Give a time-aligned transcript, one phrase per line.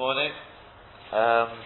[0.00, 0.32] morning.
[1.12, 1.60] Um,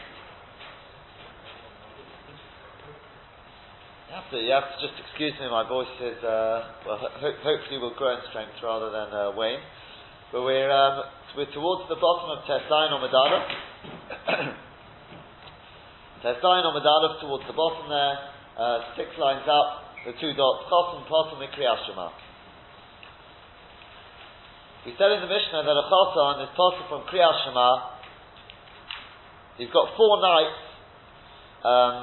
[4.10, 7.38] you, have to, you have to just excuse me, my voice is, uh, well, ho-
[7.46, 9.62] hopefully will grow in strength rather than uh, wane.
[10.34, 11.06] But we're, um,
[11.38, 13.46] we're towards the bottom of Tesayin or Medalef.
[16.26, 16.74] Tesayin or
[17.22, 18.18] towards the bottom there,
[18.58, 22.10] uh, six lines up, the two dots, Chos and Potem Mikriyashima.
[24.90, 27.93] We said in the Mishnah that a Chosan is possible from Kriyashima
[29.56, 30.62] He's got four nights
[31.62, 31.96] um,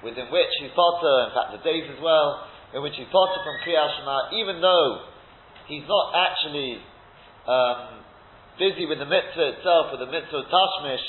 [0.00, 3.60] within which he's potter, in fact the days as well, in which he's potter from
[3.60, 5.04] Kriyat even though
[5.68, 6.80] he's not actually
[7.44, 8.04] um,
[8.56, 11.04] busy with the mitzvah itself, with the mitzvah tashmish.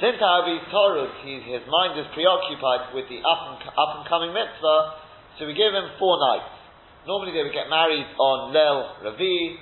[0.00, 4.32] Since however he's Torah, his mind is preoccupied with the up and, up and coming
[4.32, 4.80] mitzvah,
[5.38, 6.48] so we give him four nights.
[7.06, 9.60] Normally they would get married on Lel Ravi,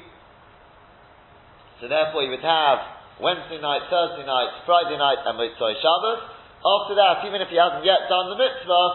[1.80, 6.20] so therefore he would have Wednesday night, Thursday night, Friday night, and Mitzvah Shabbos.
[6.60, 8.88] After that, even if he hasn't yet done the mitzvah,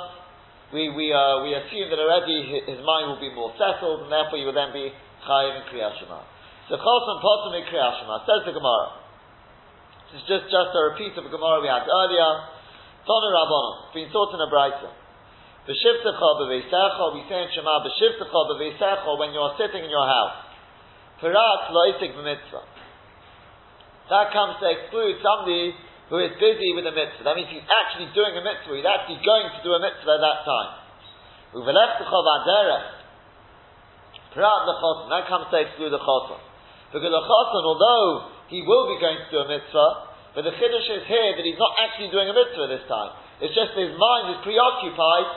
[0.73, 4.38] we, we, uh, we assume that already his, mind will be more settled, and therefore
[4.38, 4.94] he will then be
[5.26, 6.22] chayiv in Kriyat Shema.
[6.70, 9.02] So Chosan Potem in Kriyat Shema, says the Gemara.
[10.09, 12.30] This is just, just a repeat of a Gemara we had earlier.
[13.06, 14.94] Tonu Rabbanon, it's been taught in a Brighton.
[15.70, 20.38] B'shivtecha b'veisecha, we say in Shema, b'shivtecha b'veisecha, when you are sitting in your house.
[21.22, 22.75] Perat lo b'mitzvah.
[24.09, 25.73] That comes to exclude somebody
[26.14, 27.25] who is busy with a mitzvah.
[27.25, 28.78] That means he's actually doing a mitzvah.
[28.78, 30.70] He's actually going to do a mitzvah at that time.
[34.38, 36.38] That comes to exclude the chosan.
[36.94, 39.92] Because the chosan, although he will be going to do a mitzvah,
[40.38, 43.16] but the chiddush is here that he's not actually doing a mitzvah this time.
[43.42, 45.28] It's just his mind is preoccupied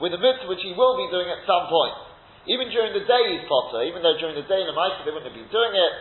[0.00, 1.92] with a mitzvah which he will be doing at some point.
[2.48, 5.12] Even during the day he's potter, even though during the day in the mitzvah they
[5.12, 5.92] wouldn't have been doing it,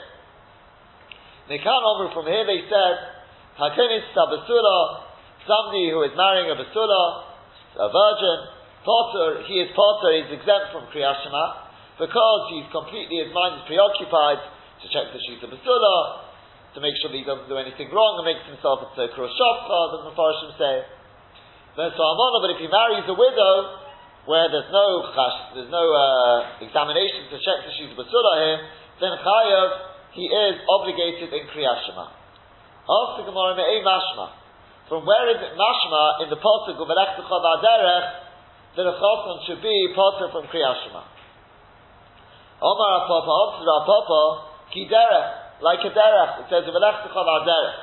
[1.49, 1.81] Nikan
[2.13, 2.95] from here they said,
[3.57, 4.79] Hakenis Sabasula,
[5.49, 7.03] somebody who is marrying a Basula,
[7.73, 8.37] a virgin,
[8.85, 11.65] Potter, he is Potter, he's exempt from Kriyashima,
[11.97, 14.39] because he's completely, his mind is preoccupied
[14.79, 15.97] to check that she's a Basula,
[16.77, 19.73] to make sure that he doesn't do anything wrong and makes himself a Tzokra Shofcha,
[19.73, 20.75] as the Mepharshim say.
[21.73, 23.53] But if he marries a widow,
[24.29, 24.87] where there's no
[25.17, 28.59] chash, there's no uh, examination to check that she's a Basula here,
[29.01, 32.05] then Chayav he is obligated in Kriyat Shema.
[32.89, 34.33] Ask the Gemara Me'ei Mashma.
[34.89, 38.07] From where is it Mashma in the Pasuk of Elech Derech
[38.73, 41.03] that a Chosan should be potter from Kriyat Shema?
[42.61, 44.21] Omar Apapa, answer Apapa,
[44.73, 47.77] Ki Derech, like a Derech, it says of Elech Derech.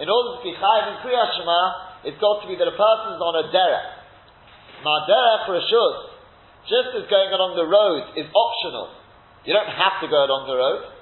[0.00, 1.60] In order to be Chayiv in Kriyat Shema,
[2.08, 3.88] it's got to be that a person is on a Derech.
[4.80, 5.96] Derech Rashut,
[6.64, 8.90] just as going along the road is optional.
[9.44, 10.95] You don't have to go along the road.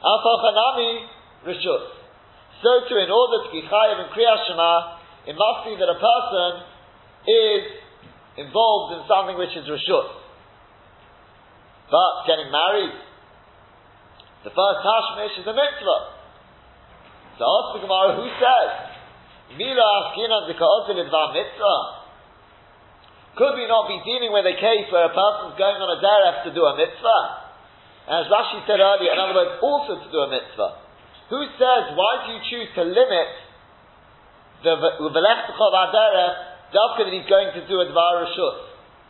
[0.00, 1.06] Alfachanami
[1.44, 1.84] Rishut.
[2.60, 5.98] So too, in order to be chayav in Kriyat Shema, it must be that a
[6.00, 6.50] person
[7.28, 7.62] is
[8.36, 10.08] involved in something which is Rishut.
[11.90, 12.96] But getting married,
[14.44, 16.00] the first Hashmish is a mitzvah.
[17.36, 18.70] So ask the Gemara, who says,
[19.56, 21.80] Mila Askinan Dika'otil mitzvah?
[23.36, 25.98] Could we not be dealing with a case where a person is going on a
[26.00, 27.49] derech to do a mitzvah?
[28.08, 30.72] As Rashi said earlier, in other words, also to do a mitzvah.
[31.30, 33.28] Who says, why do you choose to limit
[34.66, 36.36] the Velech Aderech,
[36.74, 38.56] Dafka that he's going to do a Dvar Rishut,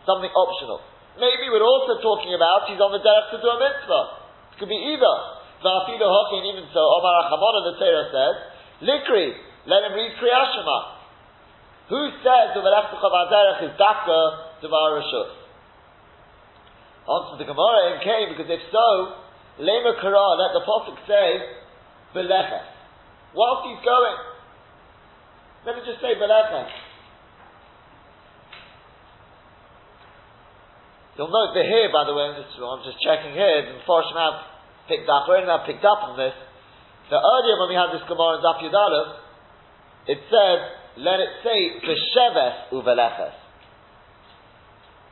[0.04, 0.84] something optional?
[1.16, 4.04] Maybe we're also talking about he's on the derech to do a mitzvah.
[4.52, 5.16] It could be either.
[5.64, 8.34] Va'afidu Hokin, even so, Omar Achamona, the Torah says,
[8.84, 10.78] Likri, let him read Kriyashima.
[11.88, 14.20] Who says the Velech Aderech is Dafka
[14.60, 15.39] Dvar Rishut?
[17.08, 18.88] Answer the Gemara and came because if so,
[19.60, 21.28] Lema Kara, let the Prophet say,
[22.14, 22.68] Beleches.
[23.34, 24.18] Whilst he's going,
[25.66, 26.70] let me just say Beleches.
[31.16, 34.40] You'll note that here, by the way, I'm just checking here, the Forsham have
[34.88, 36.32] picked up, or have picked up on this.
[37.10, 38.60] So earlier when we had this Gemara in Daf
[40.06, 40.58] it said,
[40.96, 43.39] let it say, Besheves Uveleches.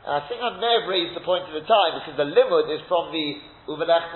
[0.08, 2.72] And I think I may have raised the point at the time because the limud
[2.72, 4.08] is from the uvelech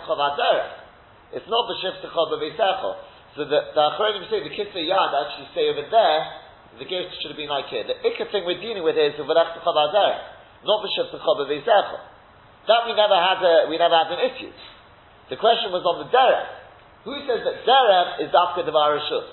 [1.36, 5.84] It's not the shift So the, the Achronim say the kisvei yad actually say over
[5.92, 6.20] there,
[6.80, 7.84] the gift should have been like here.
[7.84, 9.52] The ikka thing we're dealing with is uvelech
[10.64, 14.48] not the shift That we never had a, we never had an issue.
[15.28, 17.04] The question was on the derech.
[17.04, 19.28] Who says that derech is after the varashut?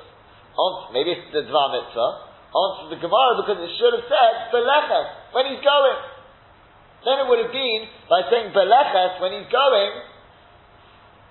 [0.92, 2.12] Maybe it's the dvar mitzvah.
[2.52, 6.19] Answer the Gemara because it should have said belechet when he's going.
[7.08, 7.82] Then it would have been
[8.12, 9.92] by saying Beleches when he's going,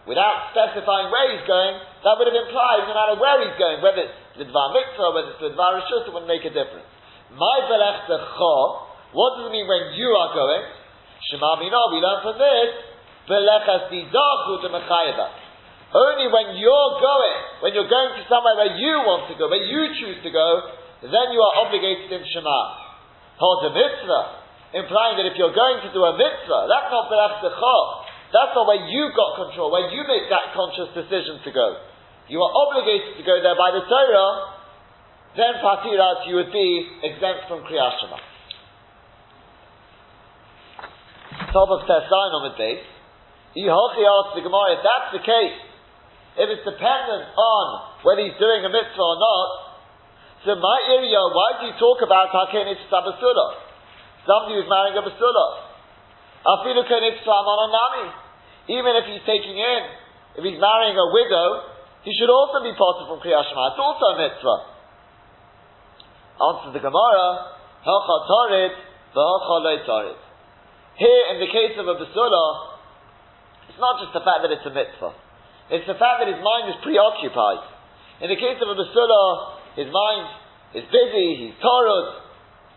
[0.09, 4.09] without specifying where he's going, that would have implied no matter where he's going, whether
[4.09, 6.89] it's the Dvar Mitzvah, whether it's the Dvar Rishus, it wouldn't make a difference.
[7.37, 8.09] My Belech
[9.13, 10.65] what does it mean when you are going?
[11.29, 12.71] Shema Bina, we learn from this,
[13.29, 15.29] Belechas Didachu to Mechayeva.
[15.93, 19.65] Only when you're going, when you're going to somewhere where you want to go, where
[19.65, 20.49] you choose to go,
[21.01, 22.61] then you are obligated in Shema.
[23.41, 27.41] Hold a mitzvah, implying that if you're going to do a mitzvah, that's not Belech
[28.29, 31.81] that's not where you got control, where you make that conscious decision to go.
[32.29, 34.33] You are obligated to go there by the Torah,
[35.33, 36.69] then Patirat you would be
[37.09, 38.21] exempt from Kriyat Shema.
[41.57, 42.85] Top of Tesain on the base.
[43.57, 45.59] Yehochi asks the Gemara, if that's the case,
[46.37, 47.65] if it's dependent on
[48.05, 49.49] whether he's doing a mitzvah or not,
[50.45, 53.68] so my area, why do you talk about Hakenis Sabasula?
[54.29, 55.47] Somebody who's marrying a Basula.
[58.69, 59.83] Even if he's taking in,
[60.37, 61.49] if he's marrying a widow,
[62.05, 63.73] he should also be part from Kriyat Shema.
[63.73, 64.59] It's also a mitzvah.
[66.39, 68.77] Answers the Gemara, Hacha Tarit,
[69.17, 70.15] V'hacha
[71.01, 72.45] Here, in the case of a Basula,
[73.73, 75.17] it's not just the fact that it's a mitzvah.
[75.73, 77.65] It's the fact that his mind is preoccupied.
[78.21, 79.25] In the case of a Basula,
[79.81, 80.29] his mind
[80.77, 82.28] is busy, he's torud,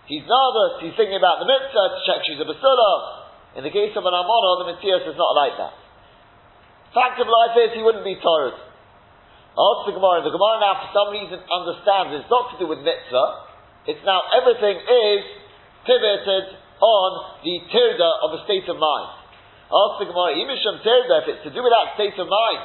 [0.08, 3.22] he's nervous, he's thinking about the mitzvah to check she's a Basula,
[3.60, 5.76] in the case of an Amono, the Matthias is not like that.
[6.96, 8.56] Fact of life is he wouldn't be Torah.
[9.52, 10.24] Ask the Gemara.
[10.24, 13.28] The Gemara now, for some reason, understands it's not to do with mitzvah.
[13.92, 15.24] It's now everything is
[15.84, 17.10] pivoted on
[17.44, 19.12] the tirda of a state of mind.
[19.68, 20.40] Ask the Gemara.
[20.40, 22.64] Imisham tirda, if it's to do with that state of mind.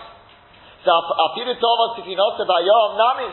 [0.86, 3.30] So afidu Thomas if you not about Yom Nami.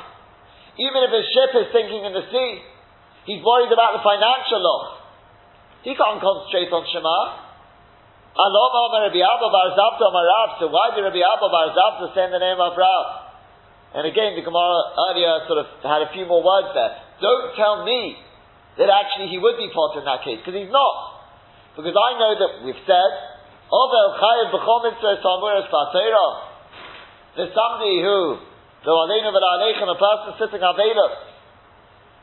[0.82, 2.52] Even if his ship is sinking in the sea,
[3.28, 5.04] he's worried about the financial loss.
[5.84, 7.20] He can't concentrate on Shema.
[8.34, 10.50] Allah Rabbi Abba Bar Zavda Rav.
[10.58, 13.06] So why did Rabbi Abba Bar Zavda say in the name of Rav?
[13.94, 14.80] And again, the Gemara
[15.12, 16.98] earlier sort of had a few more words there.
[17.22, 18.18] Don't tell me
[18.82, 20.96] that actually he would be part in that case, because he's not.
[21.78, 23.12] Because I know that we've said,
[27.38, 28.18] There's somebody who,
[28.82, 31.33] the Aleinu V'Aleichem, a person sitting Avelos,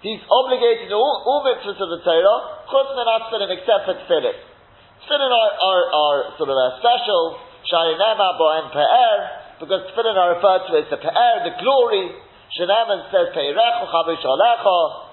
[0.01, 2.39] he's obligated to all, all mitzvahs of the Torah,
[2.69, 4.37] chutz men except for tefillin.
[5.05, 9.19] Tefillin are, are, are sort of a special, Shayinema Bo'en Pe'er,
[9.61, 12.17] because tefillin are referred to as the Pe'er, the glory.
[12.57, 15.07] Sheneman says Pe'irecho Chavish Alecho.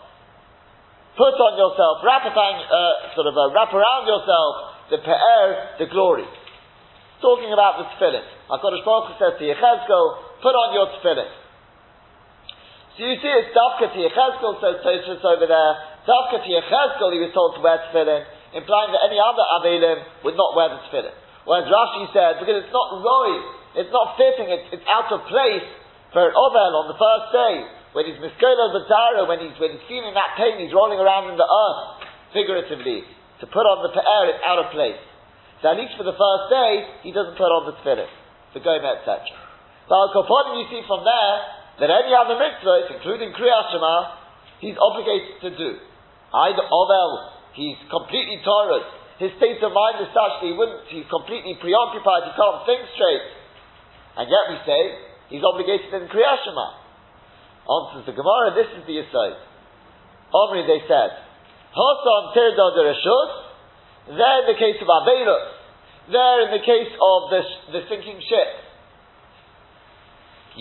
[1.18, 4.54] Put on yourself, wrap, uh, sort of a, wrap around yourself,
[4.90, 6.26] the Pe'er, the glory.
[7.22, 8.24] Talking about the tefillin.
[8.50, 10.06] HaKadosh Baruch Hu says to Yechezkel,
[10.42, 11.28] put on your tefillin.
[12.98, 15.74] So you see it's Davka to Yechezkel, says over there.
[16.10, 18.26] Davka to he was told to wear tefillin
[18.58, 21.14] implying that any other Avelim would not wear the tefillin.
[21.46, 23.30] Whereas Rashi said, because it's not roi,
[23.78, 25.68] it's not fitting, it's, it's out of place
[26.10, 27.56] for an Ovel on the first day,
[27.94, 31.38] when he's Miskola Zatara, when he's, when he's feeling that pain, he's rolling around in
[31.38, 31.82] the earth,
[32.34, 33.06] figuratively.
[33.40, 35.00] To put on the Pe'er is out of place.
[35.62, 38.10] So at least for the first day, he doesn't put on the tefillin,
[38.58, 39.22] the Goma, etc.
[39.88, 41.36] But Al you see from there,
[41.80, 43.96] that any other mitzvah, including Kriyat Shema,
[44.60, 45.70] he's obligated to do.
[46.34, 48.86] Either Ovel He's completely tired.
[49.18, 52.86] His state of mind is such that he wouldn't, he's completely preoccupied, he can't think
[52.94, 53.26] straight.
[54.14, 54.82] And yet we say,
[55.34, 56.70] he's obligated in Kriyat Shema.
[57.66, 59.42] Answers the Gemara, this is the aside.
[60.30, 61.18] Omri, they said,
[61.74, 63.32] Hosan Tirda de Reshut,
[64.14, 65.50] there in the case of Abelus,
[66.14, 67.42] there in the case of the,
[67.74, 68.50] the sinking ship.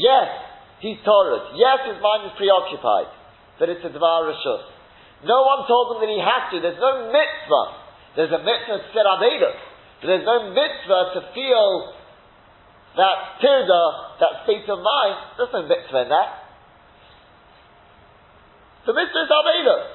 [0.01, 0.33] Yes,
[0.81, 1.45] he's tired.
[1.57, 3.11] Yes, his mind is preoccupied.
[3.59, 4.63] But it's a Dvar Reshut.
[5.25, 6.61] No one told him that he has to.
[6.61, 7.67] There's no mitzvah.
[8.17, 9.59] There's a mitzvah to Avedus.
[10.01, 11.97] But there's no mitzvah to feel
[13.01, 13.85] that tirda,
[14.21, 15.17] that state of mind.
[15.41, 16.31] There's no mitzvah in that.
[18.85, 19.87] The mitzvah is Avedus.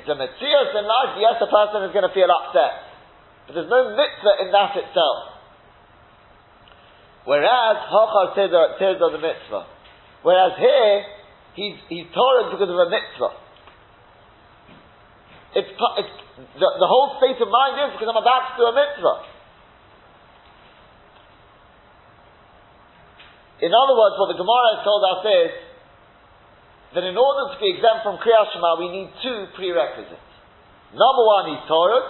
[0.00, 1.12] It's a mitzvah in life.
[1.20, 2.88] Yes, a person is going to feel upset.
[3.46, 5.36] But there's no mitzvah in that itself.
[7.28, 9.81] Whereas, Hachar tirda, tirda the mitzvah.
[10.22, 10.94] Whereas here,
[11.54, 13.34] he's, he's Torah because of a mitzvah.
[15.52, 16.16] It's, it's
[16.56, 19.18] the, the whole state of mind is because I'm about to do a mitzvah.
[23.62, 25.52] In other words, what the Gemara has told us is
[26.98, 30.30] that in order to be exempt from Kriyat Shema, we need two prerequisites.
[30.92, 32.04] Number one, is Torah,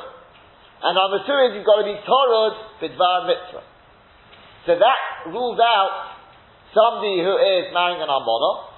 [0.83, 3.65] and number two is he's got to be Torah bidvar mitzvah.
[4.67, 6.12] So that rules out
[6.73, 8.73] somebody who is marrying an almana,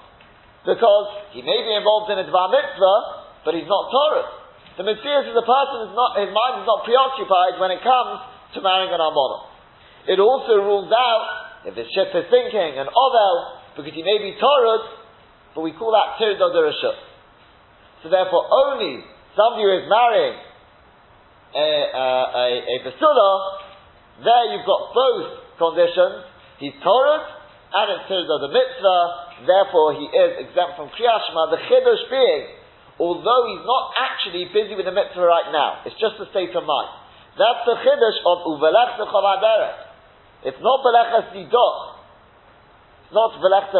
[0.63, 2.97] because he may be involved in a dvar mitzvah,
[3.43, 4.27] but he's not Torah.
[4.77, 8.19] The mitzvah is the person is not, his mind is not preoccupied when it comes
[8.55, 9.51] to marrying an almana.
[10.07, 13.35] It also rules out if his ship is sinking, an ovel,
[13.75, 14.83] because he may be torud,
[15.55, 19.01] but we call that tird So therefore, only
[19.33, 20.37] somebody who is marrying
[21.55, 22.93] a, a, a, a
[24.15, 26.23] there you've got both conditions.
[26.59, 27.23] He's torud,
[27.73, 29.01] and it's tird the mitzvah,
[29.45, 32.43] therefore he is exempt from kriyashma, the chiddush being,
[32.99, 36.63] although he's not actually busy with the mitzvah right now, it's just a state of
[36.63, 36.91] mind.
[37.35, 39.07] That's the chiddush of uvelech the
[40.47, 41.77] It's not belechas didot.
[43.05, 43.75] It's not velech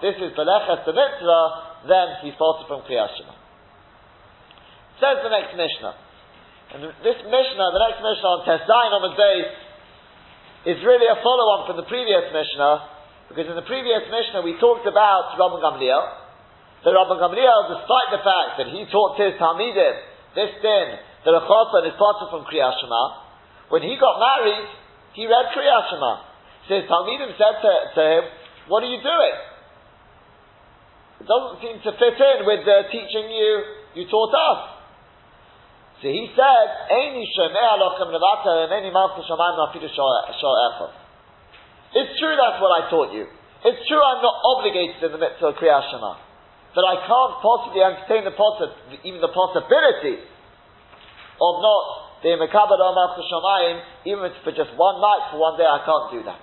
[0.00, 1.44] This is belechas the mitzvah,
[1.88, 3.34] then he's parted from kriyashma.
[5.02, 5.94] Says the next Mishnah.
[6.74, 9.38] And this Mishnah, the next Mishnah on Tesayin on the day,
[10.74, 12.93] is really a follow-on from the previous Mishnah,
[13.28, 16.02] because in the previous Mishnah we talked about Rabban Gamliel.
[16.84, 19.96] The Rabban Gamliel, despite the fact that he taught his Talmidim
[20.34, 20.88] this din,
[21.24, 23.04] that a chatan is parted from Kriyat Shema,
[23.70, 24.66] when he got married,
[25.14, 26.12] he read Kriyat Shema.
[26.68, 28.24] So his Talmidim said to, to him,
[28.68, 29.36] what are you doing?
[31.22, 33.52] It doesn't seem to fit in with the teaching you,
[33.94, 34.60] you taught us.
[36.02, 41.03] So he said, Eini shemei alochem levata, and any malchus shamayim afidu shor It's
[42.24, 43.28] true that's what I taught you.
[43.28, 46.16] It's true I'm not obligated in the mitzvah of Kriyat Shema.
[46.72, 50.24] But I can't possibly entertain the possi- even the possibility
[51.36, 51.84] of not
[52.24, 53.76] being Mekabad Amach Shamayim,
[54.08, 56.40] even if for just one night, for one day, I can't do that.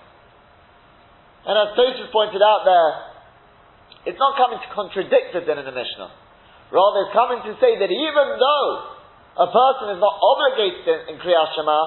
[1.41, 2.89] And as Tosfos pointed out there,
[4.05, 6.09] it's not coming to contradict the din in the Mishnah.
[6.69, 8.69] Rather, it's coming to say that even though
[9.41, 11.81] a person is not obligated in, in Kriyat Shema,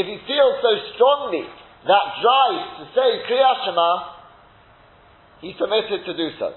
[0.00, 1.44] if he feels so strongly
[1.86, 3.90] that drive to say Kriyat Shema,
[5.40, 6.52] he's permitted to do so.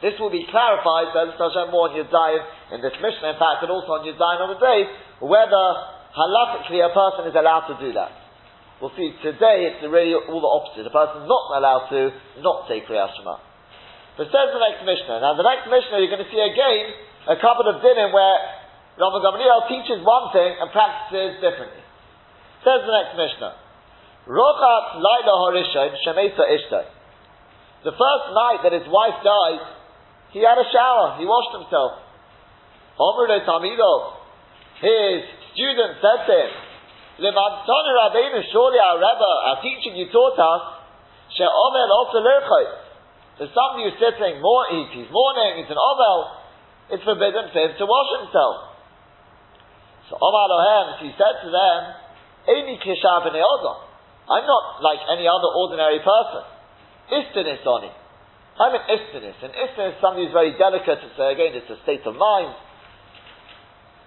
[0.00, 3.72] This will be clarified, Bez Hashem, more on Yudzayin in this Mishnah, in fact, and
[3.72, 4.80] also on Yudzayin on the day,
[5.20, 5.64] whether
[6.12, 8.12] halachically a person is allowed to do that.
[8.80, 10.84] We'll see today it's really all the opposite.
[10.84, 12.12] A person is not allowed to
[12.42, 13.38] not say Kriyat Shema.
[14.18, 15.24] But says the next Mishnah.
[15.24, 16.92] Now the next Mishnah you're going to see again
[17.30, 18.36] a couple of dinim where
[18.98, 21.82] Rabban Gamliel teaches one thing and practices differently.
[22.62, 23.63] Says the next Mishnah.
[24.24, 26.86] Rochat Laila Horishon Shemesa Ishtai.
[27.84, 29.60] The first night that his wife died,
[30.32, 32.00] he had a shower, he washed himself.
[32.96, 34.16] Omer de Tamido,
[34.80, 36.50] his student said to him,
[37.20, 40.62] Levatzon Rabbeinu, surely our Rebbe, our teacher, you taught us,
[41.36, 42.70] She'omer also lerchot.
[43.38, 46.32] There's somebody who's sitting, more, he's mourning, he's an ovel,
[46.90, 48.56] it's forbidden for him to wash himself.
[50.08, 51.78] So Omar Lohem, he said to them,
[52.48, 53.26] Eini kishav
[54.24, 56.42] I'm not like any other ordinary person.
[57.12, 57.96] Istanis on it.
[58.56, 59.36] I'm an istanis.
[59.44, 61.04] An istanis is somebody who's very delicate.
[61.04, 62.56] It's, uh, again, it's a state of mind.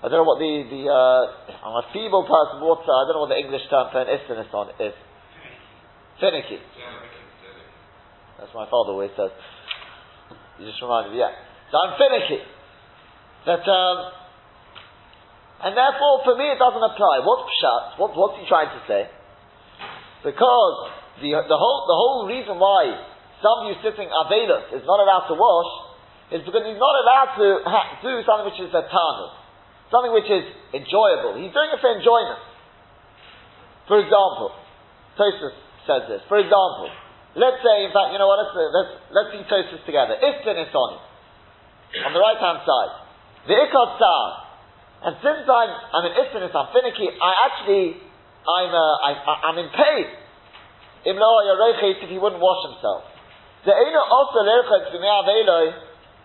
[0.01, 1.23] I don't know what the, the uh,
[1.65, 4.09] I'm a feeble person, what, uh, I don't know what the English term for an
[4.09, 4.95] istanis on is.
[6.21, 6.57] Finicky.
[8.37, 9.33] That's what my father always says.
[10.57, 11.33] You just reminded me, yeah.
[11.69, 12.41] So I'm finicky.
[13.45, 13.97] That, um,
[15.65, 17.21] and therefore, for me, it doesn't apply.
[17.21, 17.83] What's pshat?
[18.01, 19.09] What, what's he trying to say?
[20.27, 20.75] Because
[21.23, 22.99] the, the, whole, the whole reason why
[23.39, 25.71] somebody who's sitting Avelis is not allowed to wash
[26.35, 29.33] is because he's not allowed to ha- do something which is a tarnus,
[29.87, 30.43] something which is
[30.75, 31.39] enjoyable.
[31.39, 32.43] He's doing it for enjoyment.
[33.87, 34.51] For example,
[35.15, 35.55] Tosfos
[35.87, 36.21] says this.
[36.27, 36.91] For example,
[37.39, 38.43] let's say, in fact, you know what?
[38.43, 40.19] Let's let's let's see Tosfos together.
[40.19, 40.91] Iftin is on
[42.03, 42.93] on the right hand side.
[43.47, 44.23] The ikot sar.
[45.07, 47.07] And since I'm I'm an iftin, I'm finicky.
[47.15, 48.06] I actually
[48.47, 49.11] I'm uh, I,
[49.51, 50.07] I'm in pain
[51.07, 53.03] if he wouldn't wash himself.
[53.63, 53.71] The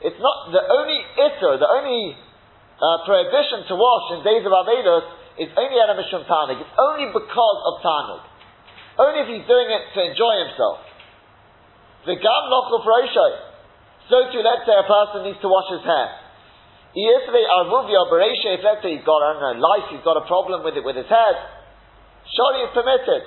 [0.03, 2.19] it's not the only itter, the only
[2.83, 5.07] uh, prohibition to wash in days of Avelos
[5.39, 6.59] is only at a Tanug.
[6.59, 8.23] It's only because of Tanug.
[8.99, 10.83] Only if he's doing it to enjoy himself.
[12.05, 12.83] The Gam Lochel
[14.11, 16.19] So too, let's say a person needs to wash his hair.
[16.93, 20.27] Yesterday, Armuvia Beresha, if let's say he's got, I don't know, lice, he's got a
[20.29, 21.62] problem with it with his head,
[22.37, 23.23] surely it's permitted.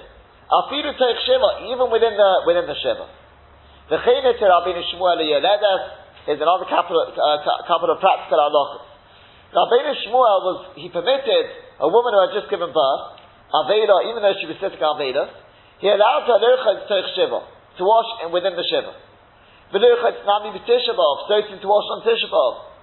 [0.46, 3.06] Afidu teich shiva, even within the within the shiva.
[3.90, 5.82] The chaynet Rabbeinu Shmuel Yeledes
[6.34, 8.86] is another couple of, uh, couple of practical halachas.
[9.54, 11.46] Rabbeinu Shmuel was he permitted
[11.82, 13.04] a woman who had just given birth,
[13.54, 15.30] Aveda, even though she was sitting Aveda,
[15.80, 17.40] he allowed her lirchad teich shiva
[17.78, 18.94] to wash within the shiva.
[19.74, 22.75] V'lirchad nami b'tishabov, so to wash on tishabov.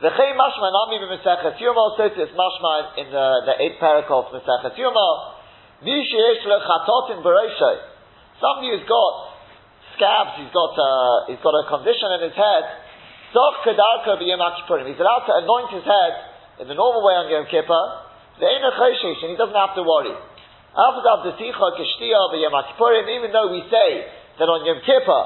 [0.00, 4.72] V'chei mashma nami b'meseches Yuma, also it's mashma in the, the eighth paragraph of Meseches
[4.80, 5.36] Yuma.
[5.84, 7.76] Mi sheyesh lechatot in Beroshay.
[8.40, 9.12] Somebody who's got
[9.92, 12.64] scabs, he's got, uh, he's got a condition in his head.
[13.36, 14.88] Zoch kedarka b'yom Kippurim.
[14.88, 17.84] He's allowed to anoint his head in the normal way on Yom Kippur.
[18.40, 18.72] The and
[19.28, 20.16] he doesn't have to worry.
[20.16, 20.96] Even
[23.36, 24.08] though we say
[24.40, 25.24] that on Yom Kippur,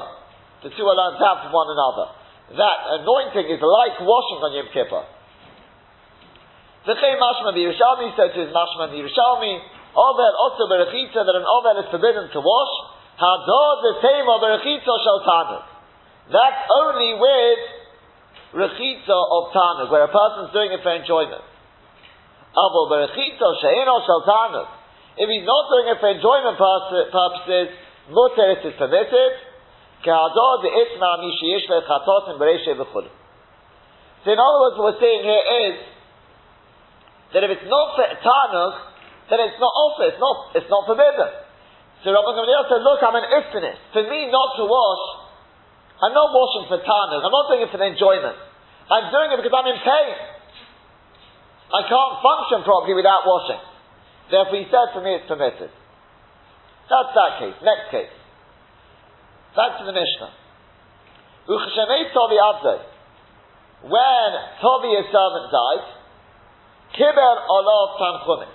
[0.67, 2.11] the two are on top of one another,
[2.53, 5.03] that anointing is like washing on Yom Kippur.
[6.85, 9.53] V'chei mashma b'Yerushalmi said to his mashma b'Yerushalmi,
[9.95, 12.73] Ovel also berechitza, that an ovel is forbidden to wash,
[13.15, 15.63] hadod the same of berechitza shel tanuk.
[16.29, 17.61] That's only with
[18.59, 21.41] rechitza of tanuk, where a person is doing it for enjoyment.
[22.53, 24.67] Abo berechitza she'eno shel tanuk.
[25.15, 27.71] If he's not doing it for enjoyment purposes,
[28.11, 29.31] muter is permitted.
[34.25, 35.75] So in other words, what we're saying here is
[37.33, 38.73] that if it's not for tanuk,
[39.29, 41.29] then it's not also, it's not, it's not forbidden.
[42.05, 43.81] So Rabbi Gamliel said, look, I'm an istinist.
[43.93, 45.03] For me not to wash,
[46.05, 48.37] I'm not washing for tanuk, I'm not doing it for enjoyment.
[48.85, 50.13] I'm doing it because I'm in pain.
[51.73, 53.61] I can't function properly without washing.
[54.29, 55.73] Therefore, he said, for me, it's permitted.
[56.87, 57.57] That's that case.
[57.65, 58.14] Next case.
[59.55, 60.35] Back to the Mishnah.
[61.47, 62.79] Tobi Abdoi.
[63.87, 65.85] When Tobi, his servant, died,
[66.99, 68.51] Kiber Olav Tanchumin.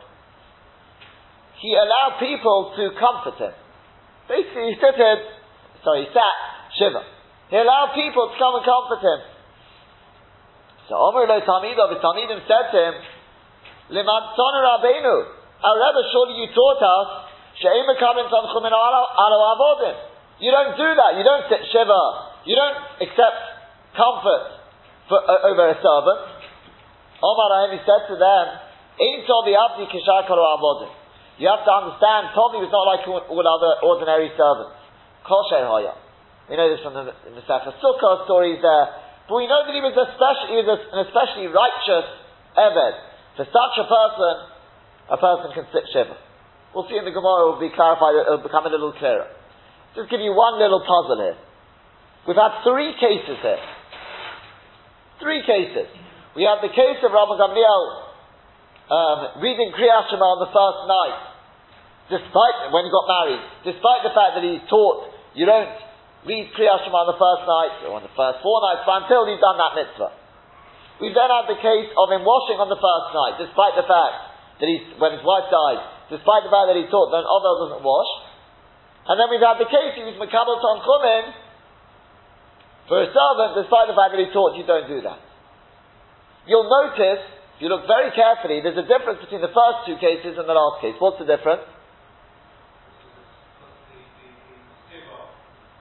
[1.61, 3.55] He allowed people to comfort him.
[4.29, 5.21] Basically, he sitted,
[5.85, 6.37] sorry, he sat,
[6.77, 7.03] Shiva.
[7.49, 9.21] He allowed people to come and comfort him.
[10.89, 12.95] So Omer lo Talmidav, his Talmidim said to him,
[13.93, 15.17] Limad Rabbeinu,
[15.65, 17.09] our Rebbe, surely you taught us,
[17.57, 20.10] She'im Mekamin Tanchumin Alo Avodim.
[20.41, 21.21] You don't do that.
[21.21, 22.03] You don't sit Shiva.
[22.49, 23.39] You don't accept
[23.93, 24.45] comfort
[25.09, 26.21] for, uh, over a servant.
[27.21, 28.45] Omar he said to them,
[28.97, 30.89] Ein Tobi Abdi Kishar Avodim.
[31.37, 34.77] You have to understand, Tobi was not like all other ordinary servants.
[35.25, 35.65] Kosher.
[36.49, 38.87] We know this from the, the Sefer Sukkah stories there.
[39.29, 42.09] But we know that he was, he was an especially righteous
[42.57, 42.95] Eved.
[43.37, 44.35] For such a person,
[45.13, 46.17] a person can sit Shiva.
[46.75, 49.29] We'll see in the Gemara, it will be clarified, it will become a little clearer.
[49.97, 51.39] Just give you one little puzzle here.
[52.29, 53.63] We've had three cases here.
[55.19, 55.91] Three cases.
[56.39, 57.83] We have the case of Rabbi Gamliel
[58.91, 61.19] um, reading Kriyat Shema on the first night,
[62.07, 65.75] despite when he got married, despite the fact that he taught you don't
[66.27, 69.27] read Kriyat Shema on the first night, or on the first four nights, but until
[69.27, 70.13] he's done that mitzvah.
[71.03, 74.17] We then had the case of him washing on the first night, despite the fact
[74.61, 75.81] that he, when his wife died,
[76.13, 78.11] despite the fact that he taught that an doesn't wash.
[79.11, 81.35] And then we've had the case, he was Makabal Tanchumin
[82.87, 85.19] for a servant, despite the fact that he taught you don't do that.
[86.47, 87.27] You'll notice,
[87.59, 90.55] if you look very carefully, there's a difference between the first two cases and the
[90.55, 90.95] last case.
[91.03, 91.67] What's the difference?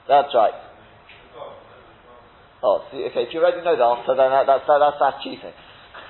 [0.10, 0.58] That's right.
[2.66, 5.22] Oh, see, okay, if you already know the answer, then that, that's, that, that's, that's
[5.22, 5.54] cheating.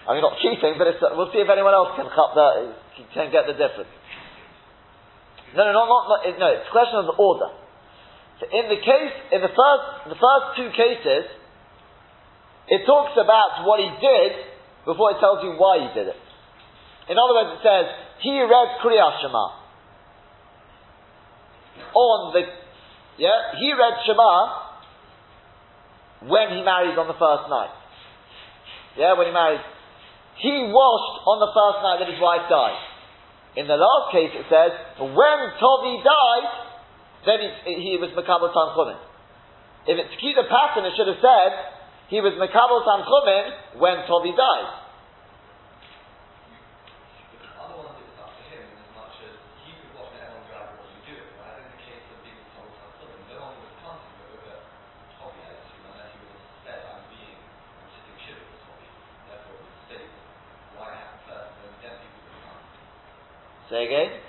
[0.07, 0.87] I mean, not cheating, but
[1.19, 2.47] we'll see if anyone else can, the,
[3.11, 3.91] can get the difference.
[5.55, 7.49] No, no, not, not, no, it's a question of the order.
[8.39, 11.27] So in the case, in the first, the first two cases,
[12.69, 14.31] it talks about what he did
[14.85, 16.21] before it tells you why he did it.
[17.09, 17.85] In other words, it says,
[18.21, 19.59] he read Kriya Shema
[21.93, 22.43] on the
[23.19, 24.31] yeah, he read Shema
[26.31, 27.75] when he married on the first night.
[28.95, 29.59] Yeah, when he married.
[30.39, 32.79] He washed on the first night that his wife died.
[33.55, 36.47] In the last case, it says, when Tovi died,
[37.25, 38.97] then he, he was Makabal Tanchumin.
[39.87, 41.51] If it's keep the pattern, it should have said,
[42.09, 44.88] he was Makabal Tanchumin when Tovi died.
[63.69, 64.28] Say again?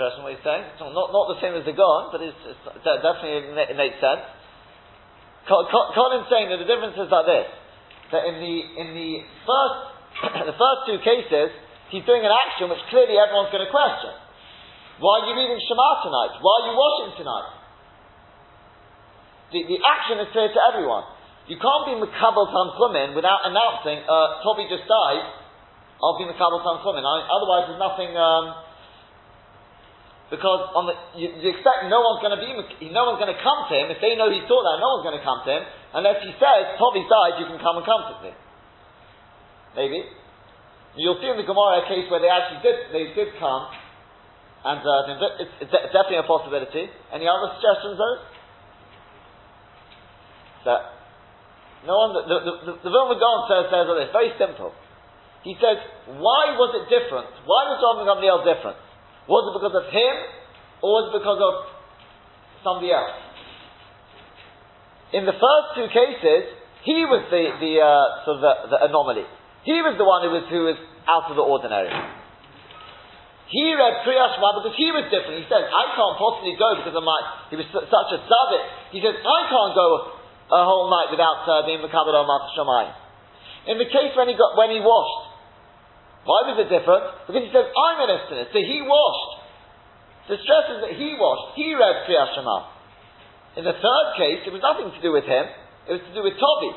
[0.00, 0.64] Interesting what he's saying.
[0.64, 4.24] It's not, not the same as the Gon, but it's, it's definitely it makes sense.
[5.44, 7.48] Colin's saying that the difference is like this:
[8.16, 9.10] that in the in the
[9.44, 9.78] first
[10.48, 11.52] the first two cases,
[11.92, 14.16] he's doing an action which clearly everyone's going to question.
[15.04, 16.32] Why are you reading Shema tonight?
[16.40, 17.48] Why are you washing tonight?
[19.52, 21.04] The, the action is clear to everyone.
[21.48, 25.24] You can't be Makabal Tanchumin without announcing, uh, Toby just died,
[25.98, 27.02] I'll be Makabal Tanchumin.
[27.02, 28.12] Otherwise, there's nothing.
[28.12, 28.69] Um,
[30.30, 32.54] because on the, you, you expect no one's going to be,
[32.94, 33.90] no one's going to come to him.
[33.90, 36.30] If they know he taught that, no one's going to come to him unless he
[36.38, 38.32] says, Toby died, you can come and comfort me.
[39.74, 40.06] Maybe.
[40.94, 43.74] You'll see in the Gemara a case where they actually did, they did come,
[44.66, 46.90] and uh, it's, it's, definitely a possibility.
[47.10, 48.18] Any other suggestions, though?
[50.66, 50.80] That
[51.86, 54.74] no one, the, the, the, the Vilna Gaon says, says this, very simple.
[55.42, 55.80] He says,
[56.20, 57.32] why was it different?
[57.48, 58.76] Why was Rabbi Gamliel different?
[59.28, 60.14] Was it because of him,
[60.80, 61.54] or was it because of
[62.64, 63.16] somebody else?
[65.12, 66.54] In the first two cases,
[66.86, 69.26] he was the, the uh, sort of the, the, anomaly.
[69.66, 71.92] He was the one who was who was out of the ordinary.
[73.50, 75.42] He read Kriya because he was different.
[75.42, 77.18] He said, I can't possibly go because of my,
[77.50, 78.64] he was such a tzaddik.
[78.94, 80.14] He says, I can't go
[80.54, 82.94] a whole night without uh, being on Shammai.
[83.66, 85.29] In the case when he got, when he washed,
[86.30, 87.26] why was it different?
[87.26, 88.54] Because he says, I'm an estimate.
[88.54, 89.32] So he washed.
[90.30, 91.58] The stress is that he washed.
[91.58, 92.70] He read Kriyat Shema.
[93.58, 95.42] In the third case, it was nothing to do with him.
[95.90, 96.70] It was to do with Toby.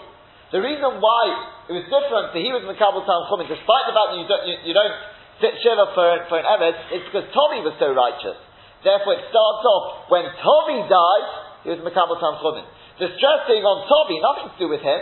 [0.58, 1.24] The reason why
[1.70, 4.44] it was different that he was Makabal Tam Chumin, despite the fact that you don't,
[4.50, 4.98] you, you don't
[5.38, 8.38] sit Shiva for, for an Evet, is because Toby was so righteous.
[8.82, 11.28] Therefore, it starts off when Toby died,
[11.62, 12.66] he was Makabal Tam Chumin.
[12.98, 15.02] The stress being on Toby, nothing to do with him.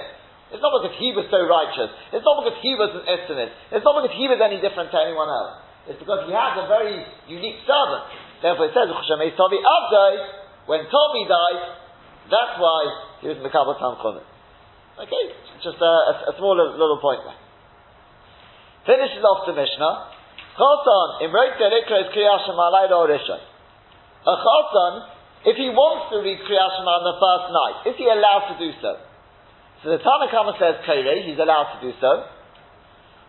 [0.51, 1.89] It's not because he was so righteous.
[2.11, 3.55] It's not because he was an estimate.
[3.71, 5.63] It's not because he was any different to anyone else.
[5.87, 8.11] It's because he has a very unique servant.
[8.43, 10.11] Therefore it says, Tobi Abdai,
[10.67, 11.61] when Tobi died,
[12.27, 12.79] that's why
[13.23, 15.23] he was in the Kabbalah Tam Okay,
[15.63, 17.39] just a, a, a small little point there.
[18.85, 19.93] Finishes off the Mishnah.
[20.57, 22.11] Chosan, Imrek Delikra is.
[24.21, 24.93] A Chosan,
[25.45, 28.69] if he wants to read Kriyashim on the first night, is he allowed to do
[28.81, 29.10] so?
[29.81, 32.11] So the Tanakama says Kaire, he's allowed to do so.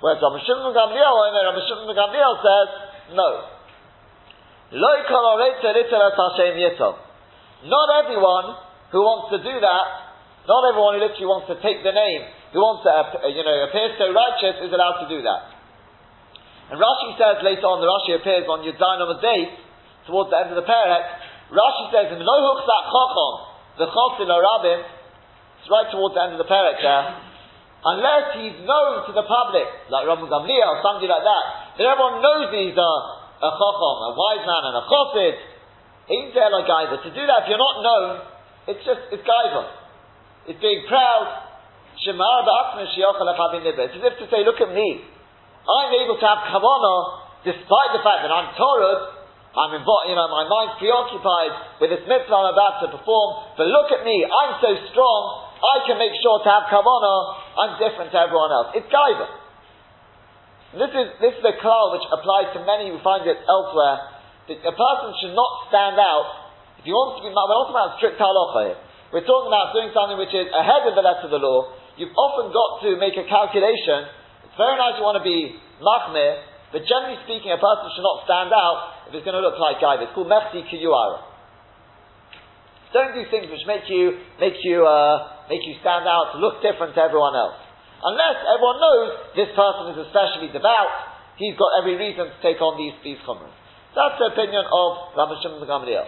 [0.04, 2.68] Whereas Rabbi Shimon Gamliel, Rabbi Shimon Gamliel says,
[3.16, 3.28] no.
[7.62, 8.46] Not everyone
[8.92, 9.86] who wants to do that,
[10.48, 13.56] not everyone who literally wants to take the name, who wants to, uh, you know,
[13.68, 15.42] appear so righteous is allowed to do that.
[16.72, 18.72] And Rashi says later on, the Rashi appears on the
[19.20, 19.52] date,
[20.08, 21.04] towards the end of the parak,
[21.52, 22.36] Rashi says, "No
[23.78, 24.28] the chosin
[25.62, 27.06] it's right towards the end of the parak there.
[27.86, 31.44] Unless he's known to the public, like Rabbi Gamliel or somebody like that,
[31.78, 32.92] then everyone knows he's a,
[33.46, 35.34] a chacham, a wise man, and a chassid.
[36.10, 36.98] Ain't there like either.
[36.98, 38.06] To do that, if you're not known,
[38.74, 39.62] it's just, it's gaiva.
[40.50, 41.46] It's being proud.
[42.02, 44.88] Shema It's as if to say, look at me.
[45.62, 49.22] I'm able to have kavanah despite the fact that I'm Torah,
[49.52, 53.68] I'm involved, you know, my mind's preoccupied with this mitzvah I'm about to perform, but
[53.68, 57.14] look at me, I'm so strong, I can make sure to have kavana,
[57.54, 58.74] I'm different to everyone else.
[58.74, 59.26] It's gaiva.
[60.74, 63.96] This is, this is a klal which applies to many who find it elsewhere,
[64.50, 66.50] that a person should not stand out,
[66.82, 68.78] if he wants to be, we're not talking about strict halacha here.
[69.14, 71.78] We're talking about doing something which is ahead of the letter of the law.
[71.94, 74.08] You've often got to make a calculation.
[74.48, 76.42] It's very nice you want to be machmir,
[76.74, 79.78] but generally speaking, a person should not stand out if it's going to look like
[79.78, 80.08] gaiva.
[80.08, 81.31] It's called mechti kiyuara.
[82.92, 86.92] Don't do things which make you make you uh, make you stand out, look different
[86.94, 87.56] to everyone else.
[88.04, 90.92] Unless everyone knows this person is especially devout,
[91.40, 93.52] he's got every reason to take on these these chumras.
[93.96, 96.04] That's the opinion of Rabbi Shimon Gamliel.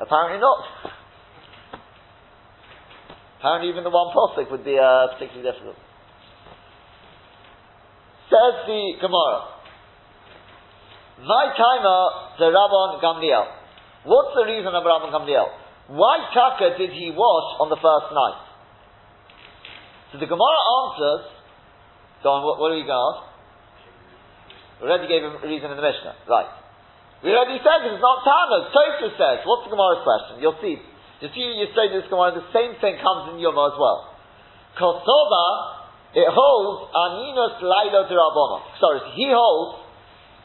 [0.00, 0.64] Apparently not.
[3.38, 5.76] Apparently even the one postic would be uh, particularly difficult.
[8.30, 9.58] Says the Gemara.
[11.26, 12.00] My timer,
[12.38, 13.46] the Rabban Gamliel.
[14.06, 15.50] What's the reason of Rabban Gamliel?
[15.90, 18.38] Why taka did he wash on the first night?
[20.12, 21.22] So the Gemara answers,
[22.22, 23.22] go on, what, what are we going to ask?
[24.78, 26.14] We already gave a reason in the Mishnah.
[26.30, 26.48] Right.
[27.26, 28.70] We already said it's not Tana.
[28.70, 30.40] Tosha says, what's the Gemara's question?
[30.40, 30.78] You'll see.
[31.20, 34.14] You see, you say this Gemara, the same thing comes in Yoma as well.
[34.78, 35.79] Kosova
[36.14, 38.58] it holds Aninus Laila Dirabona.
[38.82, 39.86] Sorry, he holds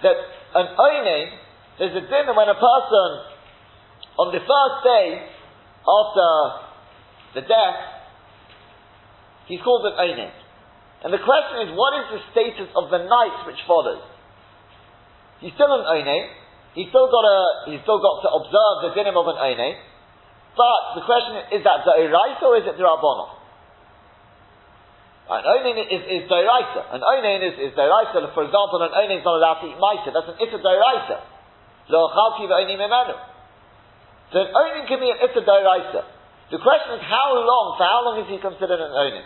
[0.04, 0.17] that
[0.56, 1.19] an Oine,
[1.80, 3.10] there's a dinner when a person,
[4.21, 5.25] on the first day
[5.86, 6.30] after
[7.36, 7.80] the death,
[9.49, 10.30] he's called an Oine.
[11.04, 14.01] And the question is, what is the status of the night which follows?
[15.41, 16.30] He's still an Oine.
[16.73, 19.82] He's still got a, he's still got to observe the dinim of an Oine.
[20.56, 23.44] But the question is, is that Za'iraisa or is it Dirabona?
[25.25, 26.81] An onin is, is doraisa.
[26.93, 28.29] An onin is, is doraisa.
[28.38, 30.13] For example, an onin is not allowed to eat maisa.
[30.13, 31.17] That's an issa doraisa.
[31.89, 33.17] Lo achalti v'onim emanu.
[34.29, 36.01] So an onin can be an issa doraisa.
[36.53, 39.25] The question is how long, for how long is he considered an owning?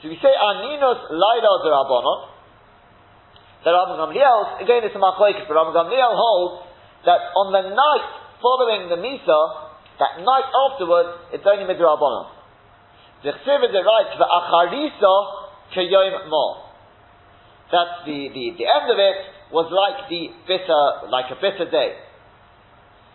[0.00, 2.20] So we say Aninus Laila Derabonon.
[3.62, 6.66] The Rabbi Gamliel, again it's a machlokes, but Rabbi Gamliel holds
[7.04, 8.08] that on the night
[8.42, 9.40] following the Misa,
[10.02, 12.41] that night afterwards, it's only Midrabanon.
[13.22, 15.14] The Chsiv is right for Acharisa
[15.70, 16.46] Kayom Mo.
[17.70, 19.18] That's the, the, the end of it
[19.54, 21.96] was like the bitter, like a bitter day.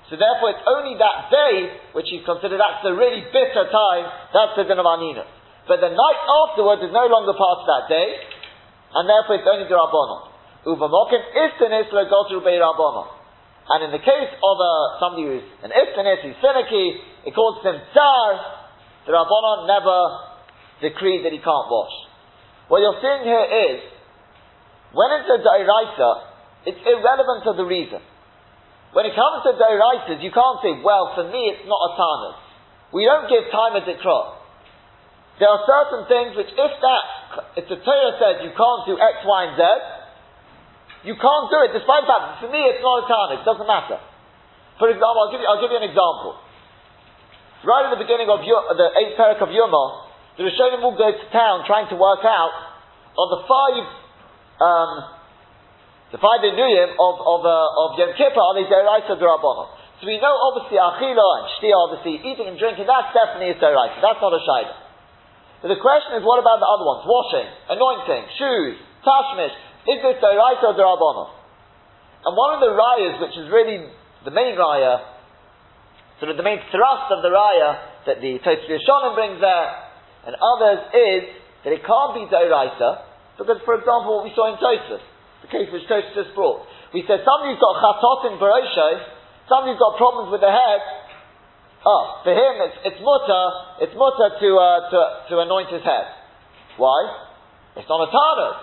[0.07, 1.55] So therefore it's only that day
[1.91, 5.27] which is considered that's the really bitter time, that's the din of Aninus.
[5.67, 8.07] But the night afterwards is no longer part of that day,
[8.95, 10.31] and therefore it's only the Rabbanon.
[10.71, 13.11] Uvamokim istanis legotu bei Rabbanon.
[13.67, 17.75] And in the case of uh, somebody who's an istanis, who's finicky, it calls him
[17.91, 18.66] tsar,
[19.07, 19.97] the Rabbanon never
[20.83, 21.95] decreed that he can't wash.
[22.67, 23.79] What you're seeing here is,
[24.91, 26.11] when it's a dairaisa,
[26.67, 28.03] it's irrelevant to the reason.
[28.91, 32.39] When it comes to dairaisas, you can't say, well, for me it's not a tanus.
[32.91, 34.43] We don't give time the crop.
[35.39, 37.05] There are certain things which, if that,
[37.61, 39.63] if the Torah says you can't do X, Y, and Z,
[41.07, 44.01] you can't do it, despite that for me it's not a Tana, it doesn't matter.
[44.81, 46.41] For example, I'll give you, I'll give you an example.
[47.65, 49.85] Right at the beginning of the eighth parak of Yoma,
[50.37, 52.53] the Rishonim will go to town trying to work out
[53.17, 53.85] of the five,
[54.61, 54.91] um,
[56.13, 59.73] the five inuyim of, of, uh, of Yom Kippur are these Deraisa Durabonah.
[59.97, 63.97] So we know obviously Achila and Shtia, obviously eating and drinking, that's definitely a Deraisa.
[63.97, 64.75] That's not a Shaila.
[65.65, 67.01] But the question is, what about the other ones?
[67.09, 69.57] Washing, anointing, shoes, tashmish.
[69.89, 71.33] Is this Doraita or?
[72.21, 73.89] And one of the rayas, which is really
[74.21, 75.16] the main raya,
[76.19, 79.67] sort of the main thrust of the raya that the Tosfos Yeshanim brings there,
[80.25, 81.21] and others, is
[81.63, 83.05] that it can't be Doraita,
[83.37, 85.03] because, for example, what we saw in Tosfos,
[85.45, 86.65] the case which Tosfos just brought.
[86.93, 88.89] We said somebody's got chatot in Barosho,
[89.45, 90.81] somebody's got problems with the head,
[91.87, 93.43] Oh, for him it's, it's mutter,
[93.79, 94.99] it's mutter to, uh, to,
[95.31, 96.09] to anoint his head.
[96.75, 96.99] Why?
[97.79, 98.57] It's not a tanuk.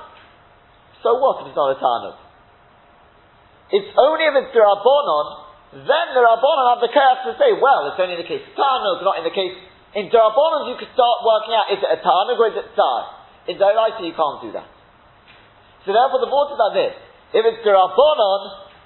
[1.01, 2.21] So what if it's not a tanuk?
[3.73, 5.27] It's only if it's the Rabbonon,
[5.75, 8.55] then the Rabbonon have the chaos to say, well, it's only in the case of
[8.55, 9.59] tanuk, not in the case.
[9.99, 12.99] In Rabbonon you can start working out, is it a tanuk or is it tzar?
[13.51, 14.71] In Doraita you can't do that.
[15.83, 16.95] So therefore the is like this.
[17.35, 17.67] If it's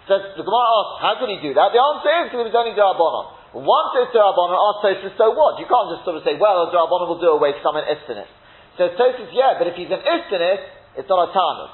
[0.09, 1.69] says the Gemara asks, how could he do that?
[1.71, 3.39] The answer is because it's only the Rabbonon.
[3.57, 5.57] Once it's Darabonon, ask Tosis, so what?
[5.57, 8.29] You can't just sort of say, well, Darabonon will do away because I'm an Istanis.
[8.77, 10.61] So Tosis, yeah, but if he's an Istanis,
[11.01, 11.73] it's not a Tanus.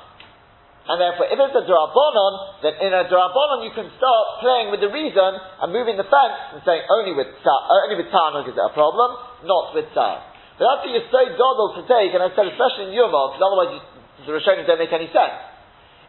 [0.84, 4.84] And therefore, if it's a Darabonon, then in a Darabonon you can start playing with
[4.84, 5.32] the reason
[5.64, 8.72] and moving the fence and saying only with uh, only with Tanuk is it a
[8.76, 9.16] problem,
[9.48, 10.20] not with Tzar.
[10.60, 13.42] But that's what you're so doddle to take, and I said especially in Yuma, because
[13.42, 13.80] otherwise you,
[14.28, 15.54] the Rishonim don't make any sense.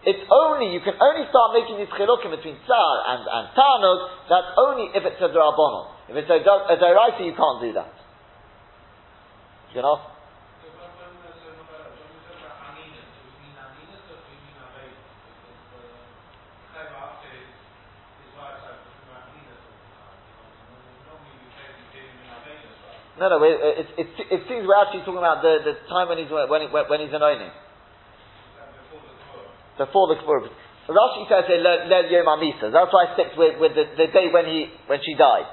[0.05, 4.51] It's only, you can only start making these chilukim between tsar and, and tanug, that's
[4.59, 5.97] only if it's a drabonon.
[6.11, 7.89] If it's a, a deraisa, you can't do that.
[9.73, 9.97] You know?
[23.15, 26.27] No, no, it, it, it, seems we're actually talking about the, the time when he's,
[26.27, 27.47] when, when he's anointing
[29.79, 30.51] before the Kfur.
[30.91, 32.69] Rashi says here, Yom Amisa.
[32.75, 35.47] That's why I stick with, with the, the, day when he when she died.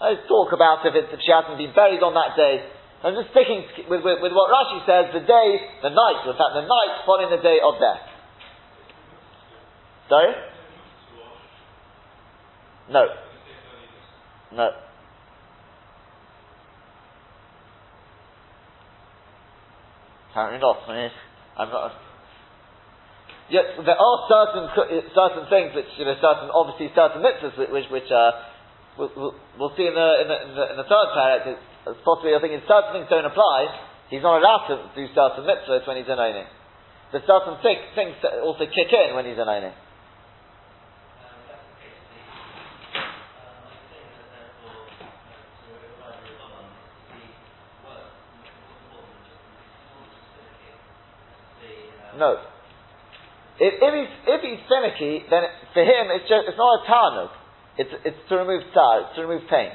[0.00, 2.62] Let's talk about if, if she hasn't been buried on that day.
[3.02, 5.48] I'm just sticking with, with, with, what Rashi says, the day,
[5.82, 8.02] the night, in fact, the night following the day of death.
[10.08, 10.32] Sorry?
[12.90, 13.04] No.
[14.54, 14.87] No.
[20.30, 20.76] Apparently not.
[21.56, 21.92] I'm not.
[23.48, 24.64] Yet there are certain
[25.16, 28.44] certain things which you know certain obviously certain mitzvahs which which, uh,
[29.00, 31.56] we'll, we'll, see in the in the, in the, in the third parak.
[31.88, 33.72] It's possibly I think in certain things don't apply.
[34.12, 36.48] He's not allowed to do certain mitzvahs when he's an owning.
[37.12, 38.14] But certain things, things
[38.44, 39.48] also kick in when he's an
[52.18, 52.42] No.
[53.58, 55.42] If, if he's if he's finicky, then
[55.74, 57.32] for him it's just it's not a tarnuk.
[57.78, 59.70] It's it's to remove tar, it's to remove pain.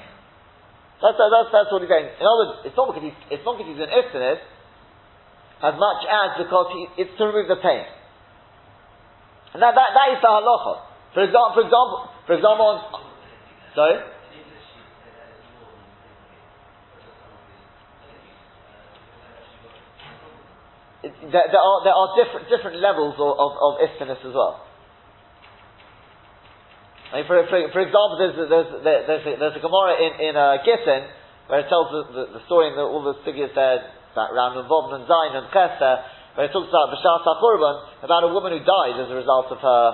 [0.99, 2.12] That's that's that's what he's saying.
[2.19, 4.43] In other words, it's not because he's it's not because he's an iftinus
[5.63, 7.88] as much as because he, it's to remove the pain.
[9.56, 10.73] And that, that, that is the halacha.
[11.15, 12.67] For example, for example, for example,
[13.71, 13.97] sorry.
[21.31, 24.65] There, there, are, there are different, different levels of, of, of as well.
[27.13, 30.33] I mean, for, for, for example, there's, there's, there's, a, there's a Gemara in, in
[30.33, 31.05] uh, Gittin
[31.45, 33.86] where it tells the, the, the story and the, all the figures there,
[34.17, 35.95] about Ram and Vov and Zain and Chesed,
[36.33, 39.62] where it talks about B'Shas HaChurban, about a woman who died as a result of
[39.62, 39.86] her,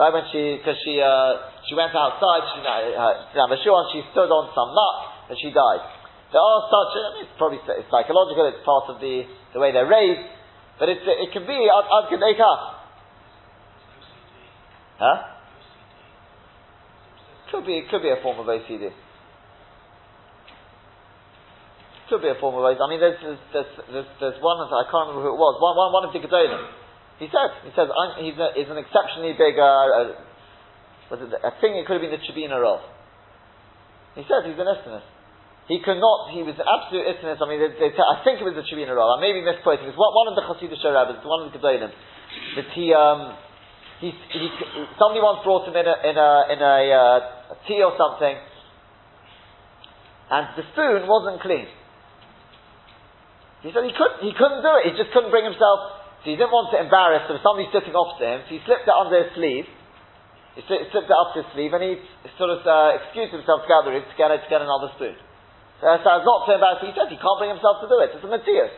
[0.00, 3.52] right, when she, because she, uh, she went outside, she, uh,
[3.92, 4.96] she stood on some nut,
[5.28, 5.97] and she died.
[6.28, 9.24] There are such, I mean, it's probably it's psychological, it's part of the,
[9.56, 10.28] the way they're raised,
[10.76, 12.12] but it's, it can be ad, ad
[14.98, 15.18] Huh?
[17.48, 18.92] Could be, could be a form of OCD.
[22.12, 22.76] Could be a form of OCD.
[22.76, 23.20] I mean, there's,
[23.56, 26.20] there's, there's, there's one, I can't remember who it was, one, one, one of the
[26.20, 26.60] Gedolim.
[27.24, 27.88] He says, he says,
[28.20, 30.12] he's, a, he's an exceptionally big, uh, uh,
[31.08, 32.84] was it, I think it could have been the Chabina Rov.
[34.12, 35.08] He says he's an Islamist.
[35.68, 37.44] He could not, he was absolute Islamist.
[37.44, 39.04] I mean, they, they I think it was the Chabina Rov.
[39.04, 39.84] I may be misquoting.
[39.84, 41.92] It's one, one of the Chassidish rabbis, one of the Gedolim.
[42.56, 43.36] That he, um,
[44.00, 44.48] he, he,
[44.96, 47.18] somebody once brought him in a, in a, in a, uh,
[47.68, 48.32] tea or something,
[50.32, 51.68] and the spoon wasn't clean.
[53.60, 54.88] He said he couldn't, he couldn't do it.
[54.88, 56.00] He just couldn't bring himself.
[56.24, 57.28] So he didn't want to embarrass.
[57.28, 58.48] So somebody sitting off him.
[58.48, 59.68] So he slipped it under his sleeve.
[60.56, 62.00] He slipped it up his sleeve, and he
[62.40, 65.27] sort of uh, excused himself to go to get, to get another spoon.
[65.78, 68.02] Uh, so, so as not to embarrass, he said he can't bring himself to do
[68.02, 68.10] it.
[68.14, 68.74] It's a Matthias.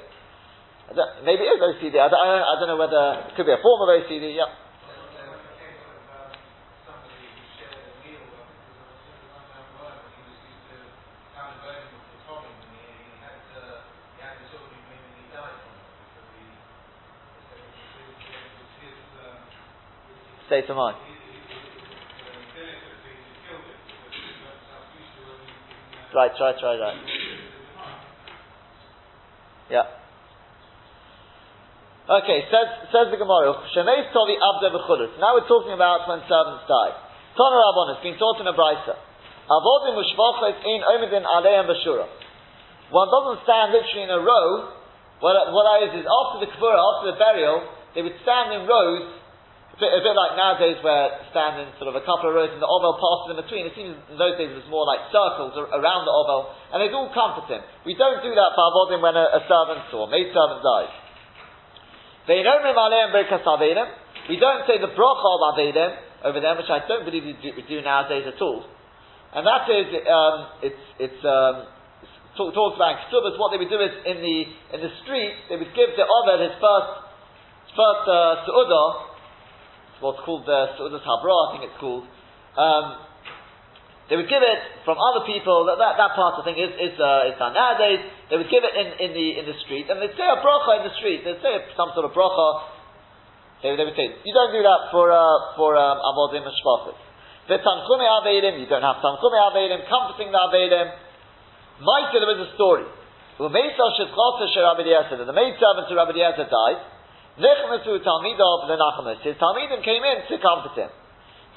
[1.25, 1.97] Maybe it is OCD.
[1.97, 4.37] I don't, I don't know whether it could be a form of OCD.
[4.37, 4.51] Yeah.
[20.51, 21.10] state of mind.
[26.11, 27.01] Right, right, right, right.
[29.71, 29.87] Yeah.
[32.11, 35.15] Okay, says, says the Gemara, Shemeis Tovi Abde V'chulus.
[35.23, 36.91] Now we're talking about when servants die.
[37.39, 38.99] Tana Rabban, it's been taught in a brisa.
[39.47, 42.11] Avodim Ushvachos in Omidin Aleim Bashura.
[42.91, 44.75] One doesn't stand literally in a row.
[45.23, 47.63] What, what I is, is after the Kavura, after the burial,
[47.95, 49.20] they would stand in rows
[49.81, 52.69] bit, a bit like nowadays where standing sort of a couple of rows and the
[52.69, 53.65] oval passes in between.
[53.65, 56.93] It seems in those days it was more like circles around the oval, and they'd
[56.93, 57.65] all comfort him.
[57.89, 60.93] We don't do that for avodim when a, a servant or maid servant dies.
[62.29, 62.45] We
[64.37, 65.91] don't say the bracha of avedim
[66.23, 68.63] over them, which I don't believe we do, we do nowadays at all.
[69.33, 71.71] And that is, um, it's, it's, um,
[72.37, 74.39] talk, talks about Ketubas, what they would do is in the,
[74.77, 76.93] in the street, they would give the Oved his first,
[77.73, 79.10] first uh, Su'udah,
[80.01, 82.05] what's called the Su'udas Habra, I think it's called.
[82.57, 82.85] Um,
[84.11, 85.71] they would give it from other people.
[85.71, 88.03] That, that, that part, I think, is is, uh, is done nowadays.
[88.27, 90.83] They would give it in, in the in the street, and they'd say a bracha
[90.83, 91.23] in the street.
[91.23, 92.67] They'd say some sort of bracha.
[93.63, 96.99] They, they would say, you don't do that for uh, for um, avodim and shvatim.
[97.47, 100.91] The tanchume avedim, you don't have tanchume avedim, comforting the avedim.
[101.81, 102.85] Might there was a story.
[103.41, 104.05] The maid servant
[105.89, 106.81] to Rabbi Eliezer died.
[107.39, 109.23] Nechnasu Talmidov Lenachamas.
[109.23, 110.91] His Talmidim came in to comfort him.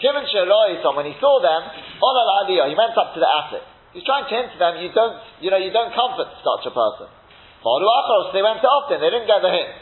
[0.02, 1.62] Kivin Sheroisom, when he saw them,
[2.02, 3.62] Aliyah, he went up to the attic.
[3.94, 6.74] He's trying to hint to them, you don't, you know, you don't comfort such a
[6.74, 7.08] person.
[8.34, 9.74] they went after him, they didn't get the hint.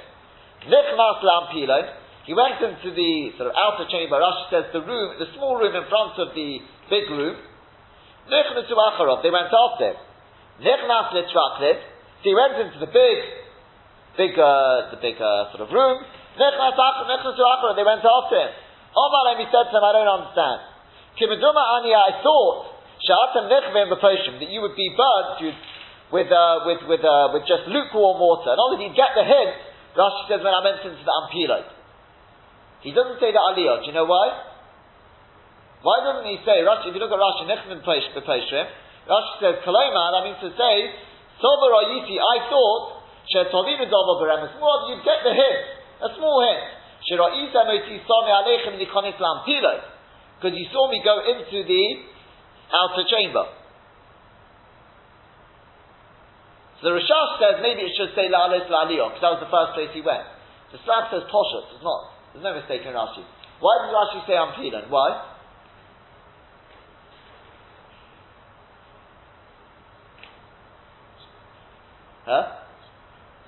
[0.67, 1.85] Nichnas Lampilon,
[2.27, 5.73] he went into the sort of outer chamber, Rashi says the room, the small room
[5.73, 6.59] in front of the
[6.91, 7.39] big room.
[8.27, 9.97] Nichnasu Acharov, they went after him.
[10.59, 11.79] Nichnas Litraklit,
[12.21, 13.17] so he went into the big
[14.17, 16.03] big, uh, the big uh, sort of room.
[16.37, 18.51] They went after him.
[18.91, 20.59] Omar he said to him, I don't understand.
[21.11, 22.81] I thought,
[24.39, 25.55] that you would be burnt
[26.11, 28.51] with, uh, with, with, uh, with just lukewarm water.
[28.51, 29.55] And obviously you get the hint,
[29.95, 31.67] Rashi says when I mentioned to the Ampilot.
[32.81, 33.83] He doesn't say the Aliyah.
[33.83, 34.31] Do you know why?
[35.81, 38.65] Why doesn't he say, Rashi, if you look at Rashi, Nechvim B'Poshim,
[39.09, 40.73] Rashi says, Kalema, that means to say,
[41.41, 43.43] Sober I thought, You
[45.05, 45.61] get the hint,
[46.01, 46.63] a small hint.
[50.41, 51.83] Because you saw me go into the
[52.73, 53.45] outer chamber.
[56.81, 59.73] So the Rashash says maybe it should say la'alis la'aliyah, because that was the first
[59.73, 60.25] place he went.
[60.71, 62.09] The Tzlach says poshut, it's not.
[62.33, 63.23] There's no mistake in Rashi.
[63.59, 64.89] Why did Rashi say ampilan?
[64.89, 65.21] Why?
[72.25, 72.60] Huh?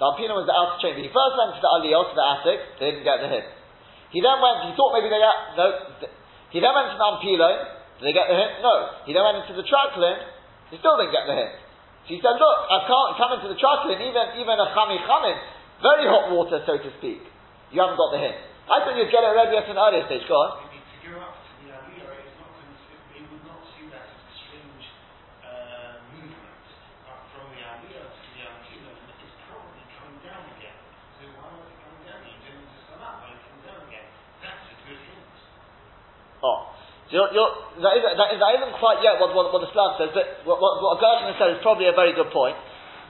[0.03, 0.99] The Alpina was the outer chamber.
[0.99, 3.47] He first went to the Aliyah, to the attic, they didn't get the hint.
[4.11, 5.67] He then went, he thought maybe they got, no,
[6.51, 7.51] he then went to the Ampilo,
[8.03, 8.59] did they get the hint?
[8.59, 8.99] No.
[9.07, 10.19] He then went into the Traklin,
[10.67, 11.55] he still didn't get the hint.
[12.03, 15.39] So he said, look, I can't come into the Traklin, even, even a Chami Chamin,
[15.79, 17.23] very hot water, so to speak.
[17.71, 18.35] You haven't got the hint.
[18.67, 20.27] I thought you'd get it already at an earlier stage.
[20.27, 20.67] Go on.
[37.13, 37.53] You're, you're,
[37.85, 40.97] that, isn't, that, isn't quite yet what, what, what says, but what, what, what
[41.37, 42.57] said is probably a very good point.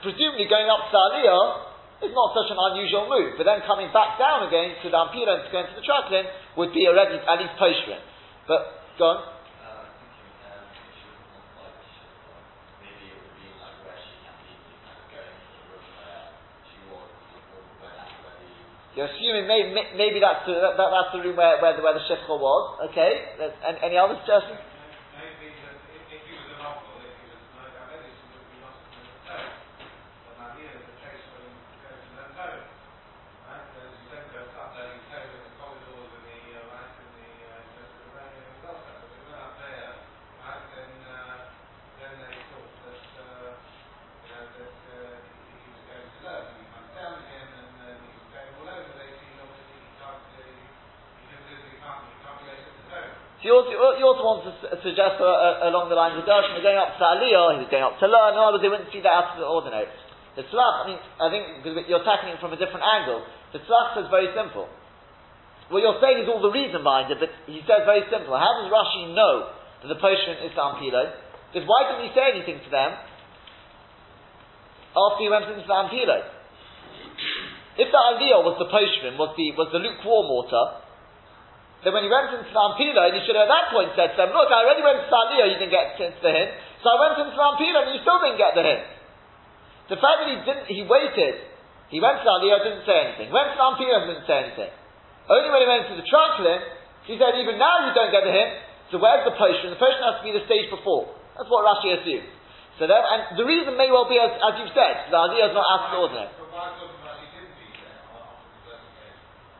[0.04, 4.20] Presumably going up to Aliyah is not such an unusual move, but then coming back
[4.20, 6.28] down again to the Ampira and to go into the Traklin
[6.60, 8.04] would be already at least Poshrin.
[8.44, 8.60] But,
[9.00, 9.33] go on.
[18.94, 22.06] You're assuming maybe, maybe that's the, that, that's the room where, where the, where the
[22.38, 22.78] was.
[22.90, 23.12] Okay.
[23.42, 24.62] And, any other suggestions?
[53.70, 54.52] You also want to
[54.82, 57.84] suggest uh, uh, along the lines of Gershon, going up to Aliyah, he was going
[57.84, 59.86] up to learn, in they wouldn't see that out of the ordinary.
[60.34, 61.44] The Tzlach, I mean, I think
[61.86, 63.22] you're tackling it from a different angle.
[63.54, 64.66] The Tzlach says very simple.
[65.70, 68.34] What you're saying is all the reason behind it, but he says very simple.
[68.36, 71.14] How does Rashi know that the potion is Ampilo?
[71.48, 72.90] Because why didn't he say anything to them
[74.92, 76.20] after he went into the?
[77.74, 80.83] If the Aliyah was the potion, was the, was the lukewarm water,
[81.84, 84.32] then when he went into Ampila, he should have at that point said to them,
[84.32, 87.36] look, I already went to Saliyah, you didn't get the hint, so I went into
[87.36, 88.84] Ampila and you still didn't get the hint.
[89.92, 91.44] The fact that he didn't, he waited,
[91.92, 94.72] he went to Aliyah, didn't say anything, went to Ampila, didn't say anything.
[95.28, 96.60] Only when he went to the Trachlin,
[97.04, 99.68] he said, even now you don't get the hint, so where's the potion?
[99.68, 101.12] The potion has to be the stage before.
[101.36, 102.32] That's what Rashi assumes.
[102.80, 105.54] So then, and the reason may well be, as, as you've said, the idea is
[105.54, 106.32] not as ordinary.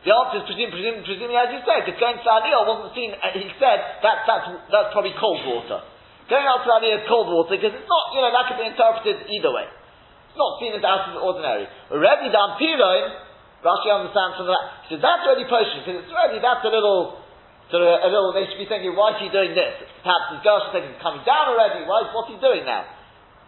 [0.05, 1.01] The answer is presuming
[1.33, 4.93] as you said, because going to Aliyah wasn't seen, uh, he said that, that's, that's
[4.93, 5.81] probably cold water.
[6.29, 8.69] Going out to Aliyah is cold water because it's not, you know, that could be
[8.69, 9.65] interpreted either way.
[9.65, 11.65] It's not seen as out of the ordinary.
[11.89, 13.17] Already the Ampiroin,
[13.65, 17.25] Rashi understands from that, he says that's already potion because it's already, that's a little,
[17.73, 19.73] sort of a little, they should be thinking, why is he doing this?
[20.05, 22.85] Perhaps his Gershon thinking, coming down already, why, what's he doing now?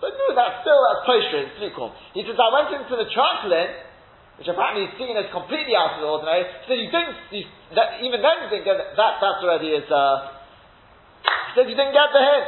[0.01, 1.93] But no, that's still, that's potion, it's lukewarm.
[2.17, 3.69] He says, I went into the Traklin,
[4.37, 8.01] which apparently is seen as completely out of the ordinary, so you didn't, you, that,
[8.05, 10.37] even then you didn't that, that that's already is, uh,
[11.57, 12.47] says you didn't get the hint.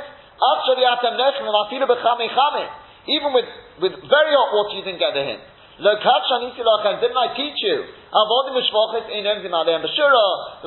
[3.09, 3.49] Even with,
[3.81, 5.41] with very hot water you didn't get the hint.
[5.79, 7.87] Didn't I teach you?
[8.11, 8.27] When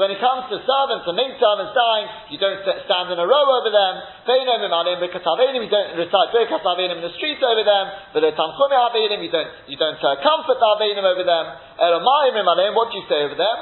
[0.09, 3.69] it comes to servants and maid servants dying, you don't stand in a row over
[3.69, 3.95] them.
[4.25, 7.93] You don't recite Birkas Avelim in the streets over them.
[8.15, 8.23] You
[9.29, 11.45] don't, you don't uh, comfort Avelim over them.
[12.73, 13.57] What do you say over them?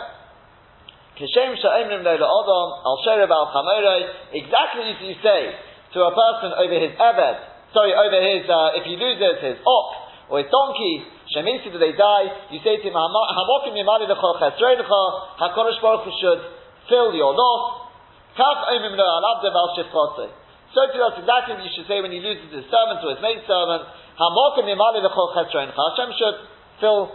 [4.32, 5.54] Exactly as you say
[5.94, 7.38] to a person over his Eved,
[7.74, 9.96] sorry, over his, uh, if he loses his ox
[10.30, 12.26] or his donkey, Shemisi, do they die?
[12.50, 15.02] You say to him, Hamokim yimali lechol chesreinecha,
[15.38, 16.42] HaKadosh Baruch Hu should
[16.90, 17.86] fill your loss.
[18.34, 20.34] Kaf omim lo alav deval shifchotze.
[20.74, 23.22] So to us exactly what you should say when he loses his servant or his
[23.22, 23.86] maid servant.
[24.18, 25.78] Hamokim yimali lechol chesreinecha.
[25.78, 26.36] Hashem should
[26.82, 27.14] fill,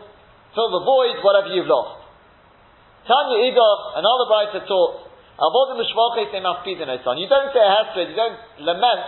[0.56, 2.08] fill the void, whatever you've lost.
[3.04, 6.88] Tanya Ida, another writer taught, Avodim Mishmoches Emafpidin
[7.20, 9.04] You don't say a hesped, you don't lament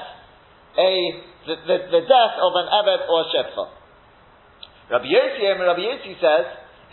[0.78, 3.77] a, the, the, the death of an Eved or a Shepcha.
[4.88, 6.46] Rabbi Yossi, Rabbi Yossi says,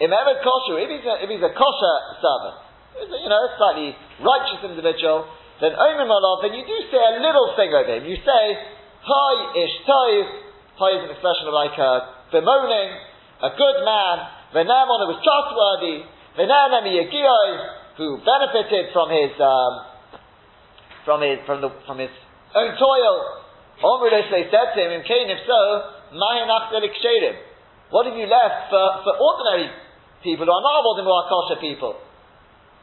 [0.03, 2.57] if he's a, if he's a kosher servant,
[2.99, 5.31] you know, a slightly righteous individual,
[5.63, 8.03] then Omer Malov, then you do say a little thing over him.
[8.11, 8.45] You say,
[9.07, 10.27] Hi ish tov,
[10.83, 11.93] Hi is an expression of like a
[12.35, 12.91] bemoaning,
[13.39, 14.17] a good man,
[14.51, 16.03] Venamon who was trustworthy,
[16.35, 17.51] Venanami Yagiyoi,
[17.99, 19.73] who benefited from his, um,
[21.07, 22.11] from his, from the, from his
[22.59, 23.15] own toil.
[23.79, 25.61] Omer they said to him, in Cain, if so,
[26.19, 27.54] Mayan Achdelik Sherim.
[27.95, 29.71] What have you left for, for ordinary
[30.27, 31.95] people who are not avodim who are kosher people?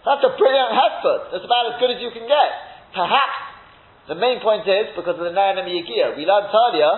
[0.08, 1.36] That's a brilliant hesped.
[1.36, 2.50] That's about as good as you can get.
[2.96, 3.52] Perhaps
[4.08, 6.16] the main point is because of the Nana Miyagia.
[6.16, 6.94] We learned earlier,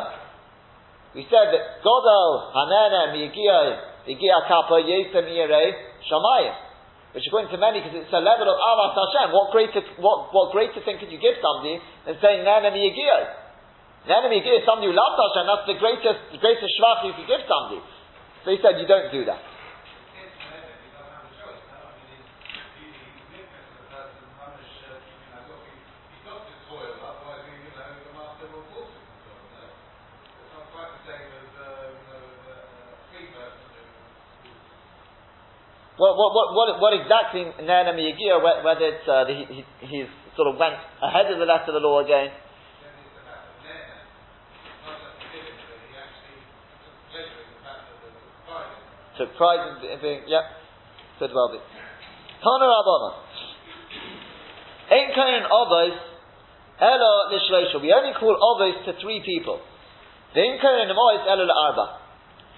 [1.18, 5.74] we said that Godel, Hanana, Miyagia, Miyagia Kappa, Yesem Ire,
[6.06, 6.54] Shamayim.
[7.18, 10.54] Which according to many, because it's a level of Avas Hashem, what greater, what, what
[10.54, 13.42] greater thing could you give somebody than saying Nana Miyagia?
[14.06, 17.26] Nana Miyagia is somebody who loves Hashem, that's the greatest, the greatest shvach you could
[17.26, 17.82] give somebody.
[18.46, 19.40] He said, you don't do that.
[36.04, 37.48] what, what, what, what, exactly
[37.96, 41.76] Miyagia, whether it's, uh, the, he, he's sort of went ahead of the letter of
[41.80, 42.28] the law again.
[49.18, 50.44] Took pride in being, yep,
[51.20, 51.60] could well be.
[52.42, 53.12] Tana Rabbana.
[54.90, 55.98] Ain't Kohen Avos,
[56.82, 57.82] Ella Lishleisha.
[57.82, 59.62] We only call Avos to three people.
[60.34, 62.04] The Ain't Kohen Imois, Ella Arba.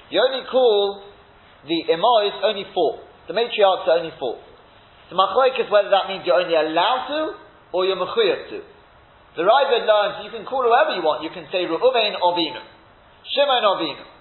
[0.09, 1.03] You only call
[1.67, 2.99] the Imois only four.
[3.27, 4.39] The matriarchs are only four.
[5.09, 7.37] The Machoik is whether that means you're only allowed to
[7.73, 8.61] or you're mechuyev to.
[9.35, 11.21] The Ravid learns you can call whoever you want.
[11.21, 12.61] You can say Reuven Ovinu,
[13.35, 14.14] Shimon Ovinu.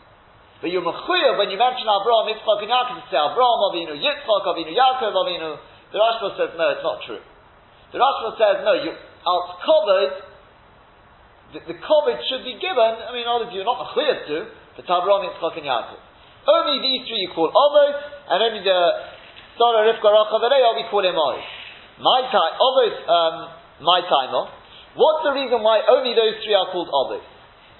[0.64, 4.48] But you're mechuyev when you mention Abraham, Yitzchak, and Yaakov to say Abraham Ovinu, Yitzchak
[4.48, 5.60] Ovinu, Yaakov Ovinu.
[5.92, 7.20] The Rashba says no, it's not true.
[7.92, 8.72] The Rashba says no.
[8.72, 10.24] You out covered.
[11.52, 12.96] The, the covered should be given.
[12.96, 14.36] I mean, obviously you're not mechuyev to,
[14.80, 16.00] but Abraham, Yitzchak, and Yaakov.
[16.48, 18.00] Only these three you call Avos,
[18.32, 18.80] and only the
[19.60, 21.20] Sarah, Rivka, Rachel, we call him.
[22.00, 23.36] My time, Avos, um,
[23.84, 24.48] my timer.
[24.96, 27.20] What's the reason why only those three are called Avos?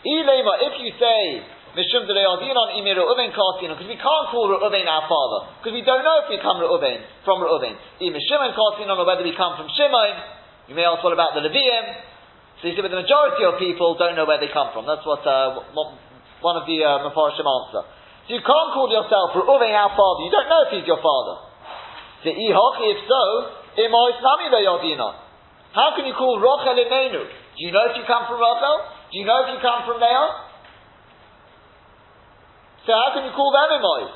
[0.05, 5.59] Ilema, if you say, Mishum Delayadinon Imir Reuven because we can't call Reuven our father,
[5.59, 7.75] because we don't know if we come Reuven, from Reuven.
[7.99, 10.15] Even Shimon Kasino, or whether we come from Shimon.
[10.71, 11.87] You may ask what about the Levium.
[12.63, 14.87] So you see, but the majority of people don't know where they come from.
[14.87, 15.67] That's what, uh,
[16.39, 17.83] one of the uh, Mefarshim answer.
[18.25, 20.21] So you can't call yourself Reuven our father.
[20.25, 21.51] You don't know if he's your father.
[22.23, 23.21] The if so,
[25.75, 27.21] how can you call Rachel Imenu?
[27.27, 28.77] Do you know if you come from Rachel?
[29.11, 30.54] Do you know if you come from Leah?
[32.85, 34.13] So how can you call them Imois?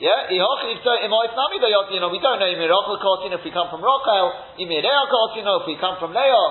[0.00, 2.12] Yeah, Imois Nami Dayotino.
[2.12, 6.12] We don't know Imir Rachel Kotin if we come from Leah if we come from
[6.12, 6.48] Leah.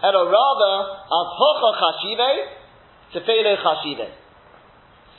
[0.00, 0.74] Elo rather,
[1.08, 2.30] as Hocha Chashive,
[3.12, 4.08] Tefele Chashive.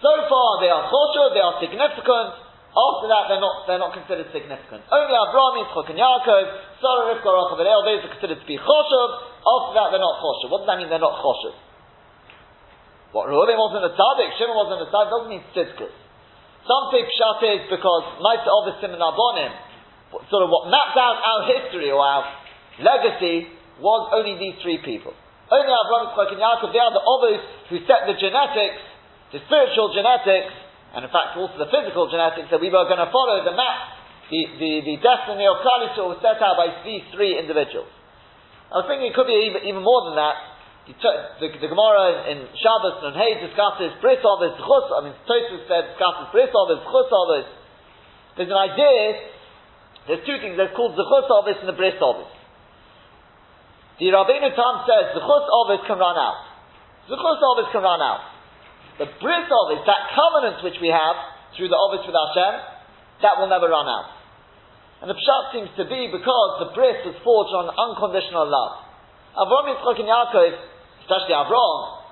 [0.02, 2.32] So far they are choshev, they are significant,
[2.70, 4.86] after that, they're not, they're not considered significant.
[4.94, 6.46] Only Abraham, Yitzchak, and Yaakov,
[6.78, 9.10] Sarah, Rivka, Rachel, and those are considered to be choshev.
[9.42, 10.54] After that, they're not choshev.
[10.54, 11.58] What does that mean, they're not choshev?
[13.12, 15.96] What, Reuven wasn't a tzaddik, Shimon wasn't a tzaddik, doesn't mean tzidkus.
[16.70, 19.54] Some say pshat is because Maisa Ovis Simon Abonim,
[20.30, 22.24] sort of what mapped out our history or our
[22.78, 23.50] legacy
[23.82, 25.18] was only these three people.
[25.50, 27.42] Only Abraham, Yitzchak, and Yaakov, they are the Ovis
[27.74, 28.82] who set the genetics,
[29.34, 30.54] the spiritual genetics,
[30.94, 33.98] and in fact also the physical genetics, that we were going to follow the map,
[34.30, 37.90] the, the, the destiny of Klal was set out by these three individuals.
[38.70, 40.38] I was thinking it could be even, even more than that.
[40.90, 44.86] The, the, Gemara in, Shabbos and Hay discusses bris ovis chus.
[44.90, 47.50] I mean, Tosfos said discusses bris ovis chus ovis.
[48.34, 49.22] There's an idea.
[50.10, 50.58] There's two things.
[50.58, 52.34] There's called zechus ovis and the bris ovis.
[54.02, 56.42] The Rabbeinu Tam says zechus ovis can run out.
[57.06, 58.26] Zechus ovis can run out.
[58.98, 61.16] The bris ovis, that covenant which we have
[61.54, 62.54] through the ovis with Hashem,
[63.22, 64.10] that will never run out.
[65.06, 68.90] And the pshat seems to be because the bris was forged on unconditional love.
[69.38, 70.54] Avram Yitzchak and Yaakov,
[71.10, 72.06] especially Avram,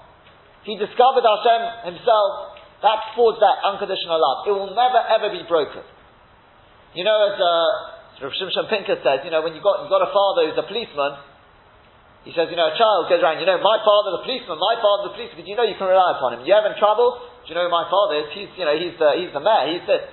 [0.65, 2.57] he discovered Hashem himself.
[2.81, 4.49] That forged that unconditional love.
[4.49, 5.85] It will never ever be broken.
[6.97, 10.09] You know, as uh, Shimshon Pincus says, you know, when you got you got a
[10.09, 11.21] father who's a policeman,
[12.25, 14.75] he says, you know, a child goes around, you know, my father, the policeman, my
[14.83, 16.43] father, the policeman, you know you can rely upon him.
[16.43, 18.27] You're having trouble, do you know who my father is?
[18.35, 20.03] He's, you know, he's the, he's the mayor, he's this.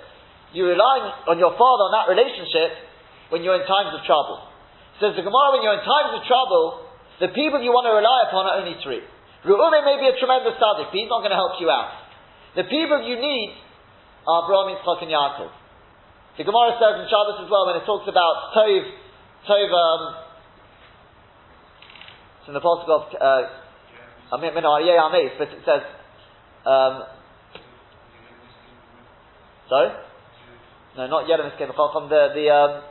[0.55, 2.79] You rely on your father on that relationship
[3.35, 4.47] when you're in times of trouble.
[4.95, 6.87] He Says the Gemara, when you're in times of trouble,
[7.21, 9.03] the people you want to rely upon are only three.
[9.45, 11.93] Reuven may be a tremendous tzaddik, but he's not going to help you out.
[12.57, 13.55] The people you need
[14.27, 15.53] are Abraham, Yitzchak, and Yaakov.
[16.39, 18.83] The Gemara says in Shabbos as well when it talks about Tov,
[19.47, 20.03] Tov, um,
[22.41, 25.83] it's in the Pasuk of uh, Amin Ames, but it says,
[26.67, 27.05] um,
[29.69, 29.91] sorry?
[30.97, 32.83] No, not Yerem Eskim, from the, the um,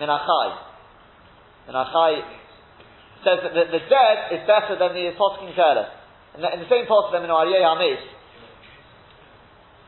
[0.00, 0.56] Minachai.
[1.68, 2.41] Minachai
[3.22, 6.70] says that the, the, dead is better than the Pasuk in In the, in the
[6.70, 8.02] same Pasuk, in Aryeh Ames,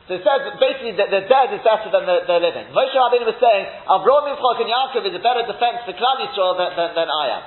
[0.05, 2.69] so it says basically that the dead is better than the, the living.
[2.77, 6.61] Moshe Rabbeinu was saying, Avraham Yitzchak and Yaakov is a better defense for Klal Yisrael
[6.61, 7.45] than, than, than I am.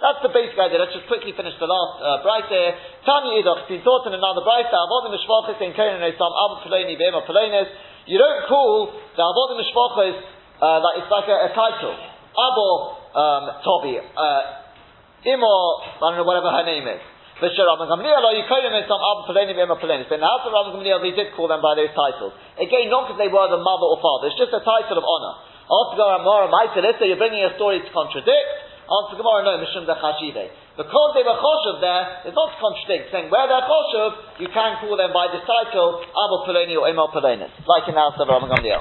[0.00, 0.80] That's the basic idea.
[0.80, 2.72] Let's just quickly finish the last uh, bright here.
[3.04, 6.96] Tanya Idach, it's been taught in another bright, Avodim Mishvachis in Kohen Esam, Abu Peleni,
[6.96, 7.68] Be'ema Pelenis.
[8.08, 10.16] You don't call the Avodim Mishvachis,
[10.64, 11.92] uh, like it's like a, a title.
[11.92, 12.68] Abo,
[13.12, 14.67] um, Tobi, uh,
[15.26, 15.54] Imo,
[15.98, 17.02] I don't know, whatever her name is.
[17.38, 18.02] But in the house of Rabban
[20.74, 22.34] Gamliel, they did call them by those titles.
[22.58, 25.38] Again, not because they were the mother or father, it's just a title of honor.
[25.70, 28.50] After you're bringing a story to contradict,
[28.88, 30.48] Answer Gemara, no, Mishum Dechashive.
[30.80, 34.80] Because they were Choshev there, it's not to contradict, saying where they're Choshev, you can
[34.80, 38.24] call them by this title, Abel Poloni or Emel Polonis, like in the house of
[38.26, 38.80] Rabbi Gamliel.